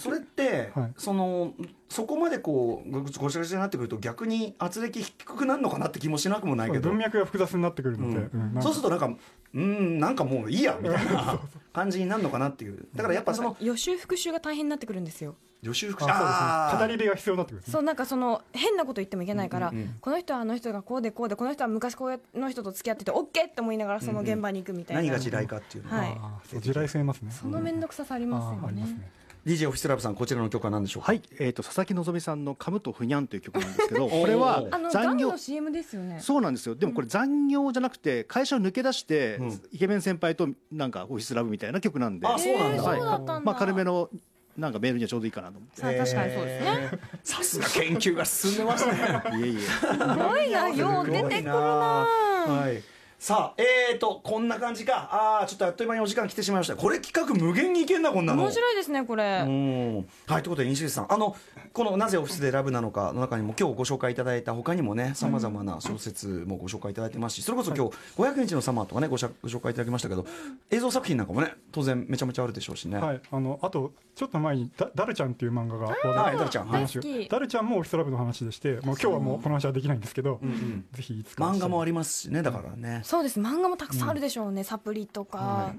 [0.00, 0.92] それって、はい。
[0.96, 1.52] その
[1.90, 6.88] そこまでこうごごちゃごちゃになってくると逆に圧力低くなるのかなって気もしなくもないけど。
[6.88, 8.56] 文脈が複雑になってくるので、うん。
[8.56, 9.10] うんそうするとなんか
[9.52, 11.38] うんなんかもういいやみたいな
[11.74, 12.86] 感じになるのかなっていう。
[12.94, 15.34] だからやっぱその予習復習が大変になってくるんですよ。
[15.62, 16.86] 予習復あ習そうですね。
[16.86, 17.66] 語り部が必要になってくるね。
[17.70, 19.94] そうなんかその変なこと言ってもいけないから、うんうんうん。
[20.00, 25.90] この人はあの人がこうでこうでこの人は昔この人と付き合ってて OK って思いながらその現場に行くみたいな、何が地雷かっていうの。
[25.90, 27.32] は、はい地雷性いますね。
[27.32, 28.68] その面倒くささありますよね。
[28.68, 29.10] ありますね
[29.46, 31.12] DJ オフィスラブさんこちらの曲は何でしょうか？
[31.12, 36.18] はい、えー、と佐々木希さんの「カムとふにゃん」という曲なんですけど これはあの残業ガンの CM ですよね。
[36.20, 36.74] そうなんですよ。
[36.74, 39.62] でもこれ残業じゃなくて会社を抜け出して、うん。
[39.72, 42.26] イケメン先輩となんかオフィスラブみたいな曲なんで。
[42.26, 42.76] あそうなんだ。
[42.76, 44.10] えーそうだったんだ、まあ軽めの
[44.58, 45.80] なんかメールにはちょうどいいかなと思って。
[45.80, 46.90] さあ確かにそうですね。
[46.92, 46.98] えー。
[47.22, 48.92] さすが研究が進んでますね。
[49.40, 49.58] いえいえ。
[49.64, 51.54] すごいなよう出てくるな。
[51.54, 52.82] はい
[53.20, 55.10] さあえーとこんな感じか。
[55.12, 56.74] ああちょっとあっという間にお時間来てしまいました。
[56.74, 58.44] これ企画無限にいけんなこんなの。
[58.44, 59.96] 面白いですねこれ、うん。
[59.96, 61.12] はいということで西口さん。
[61.12, 61.36] あの
[61.74, 70.24] この「なぜオフィスでラブなのか」の中にも今日ご紹介いただいた他にもねさまざまな小説もご紹介いただいてますしそれこそ今日「500日のサマー」とかねごしゃご紹介いただきましたけど
[70.70, 77.28] 映像作品なんかもね当然めちゃめちゃあるでしょうしね、はい、あのあとちょっと前にダ「ダルちゃん」っていう漫画が話題はいダルちゃんはい。
[77.28, 81.44] ダルちゃんもオフィスラブの話でしてもう今日はもうこの話はできないんですけど、んぜひいつか。
[81.44, 83.40] 漫画もありりますしねだからね、そうです。
[83.40, 85.74] 漫画もたくさんあるでしょうね、サプリとか、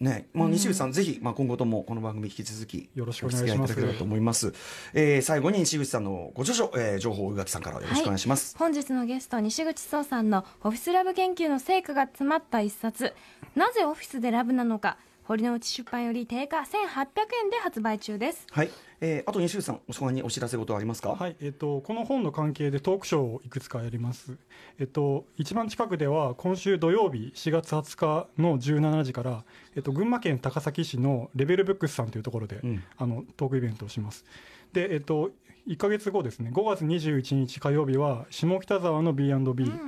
[0.00, 3.72] ね、まあ、西口さん、ぜひ、まあ、今後ともこの番組引き続きよろしくお願いします。
[3.72, 4.54] お付き合いいただければと思います。
[4.94, 8.56] えー最後に西口さんのご著書、えー情報を宇垣さんからよろしくお願いします。
[8.56, 13.12] 本日のゲスト西口壮さんのオフィスラブ研究の成果が詰まった一冊。
[13.54, 14.96] なぜオフィスでラブなのか
[15.26, 16.64] 堀之内出版より定価1800
[17.44, 18.46] 円で発売中です。
[18.50, 18.70] はい、
[19.00, 21.14] えー、あと西口さんそこにお知らせ事ありますか？
[21.14, 21.36] はい。
[21.40, 24.36] えっとこの本の関係でトークショーをいくつかやります、
[24.78, 29.44] えっと、一番近くでは今週土曜日4月20日の17時から、
[29.74, 32.84] えっと、群馬県高崎市のレベルブックスさんというところで、うん。
[32.98, 34.26] あのトークイベントをします。
[34.74, 35.30] で、えっと、
[35.66, 36.50] 1か月後ですね。
[36.52, 39.32] 5月21日火曜日は下北沢の B&B、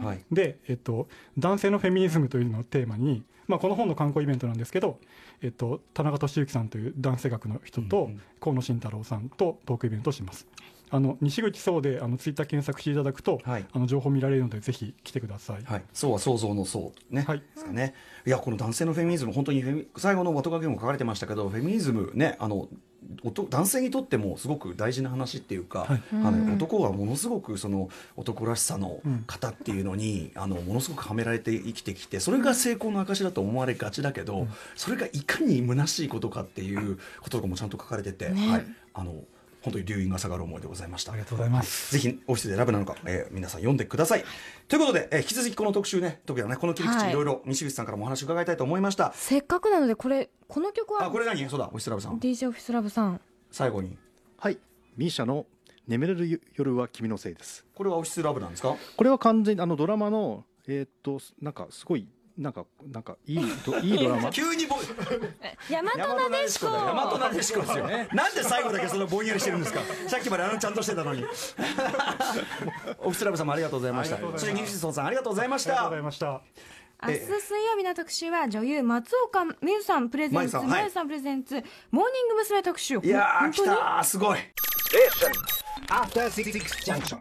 [0.03, 0.25] はい。
[0.33, 1.09] で、えっと、
[1.39, 4.99] 男性のフェミニズムというのをテーマに、まあ、この本の観光イベントなんですけど、
[5.43, 8.11] えっと、田中俊之さんという男性学の人と、
[8.41, 10.47] 河野慎太郎さんとトークイベントをします。
[10.89, 13.67] あの西口そうであのツイッター検索していただくと、はい。
[13.73, 15.65] あの情報見られるのでぜひ来てください。
[15.65, 17.39] はい、そうは想像のそうね、はい。
[17.39, 17.95] ですかね。
[18.25, 22.69] いやこの男性のフェミニズム本当にフェミ最後の後書きにも書かれてましたけどフェミニズムねあの
[23.51, 26.03] 男性にとってもすごく大事な話っていうか、はい。
[26.13, 38.49] あの男はものすごくその男らしさのうん型っていうのに、あのものすごくはめられて生きてきてそれが成功の証だと思われがちだけど、それがいかに虚しいことかっていうこととかもちゃんと書かれてて、ね。
[38.49, 39.15] はい、あの
[39.67, 41.11] 本当に留飲が下がる思いでございました。
[41.11, 41.93] ありがとうございます。
[41.93, 44.25] ぜひオフィスでラブなのか、えー皆さん読んでください。
[44.69, 49.13] ということで、えー引き続きこの特集ね、特にはね、この切り口、はいいろいろ西口さんからもお話伺いたいと思いました。
[49.13, 51.49] せっかくなのでこれこの曲あ、はこれ何？
[51.51, 52.19] そうだ、オフィスラブさん。
[52.21, 53.99] DJ オフィスラブさん最後に。
[54.39, 54.59] はい
[54.97, 55.47] ミーシャの
[55.89, 58.77] 「眠れる夜は君のせい」ですこれはオフィスラブなんですか？
[58.97, 62.09] これは完全にあのドラマのえーっとなんかすごい
[62.39, 64.31] なんかなんかいいど いいドラマ？
[64.31, 64.77] 急にぼ、
[65.71, 66.67] 大和なでしこ。
[66.67, 67.87] 大和なでしこですよ。
[68.13, 69.81] なんで最後だけそのぼんやりしてるんですか？
[70.09, 71.25] さっきまであのちゃんとしてたのに。
[72.99, 74.17] オフィスラブさんもありがとうございました。
[74.17, 76.03] ありがとうごそしてざいます西口さんありがとうございましたありがとうござい。
[76.05, 76.41] ました。
[77.03, 81.55] 明日水曜日の特集は女優松岡美優さんプレゼンツ真由さんはい真由さんプレゼンツ
[81.91, 82.63] モーニング娘。
[82.63, 83.69] 特集いやー、来本当に？
[83.77, 84.39] たー、すごい。
[84.39, 85.33] Station.
[85.89, 87.19] After Six Junction.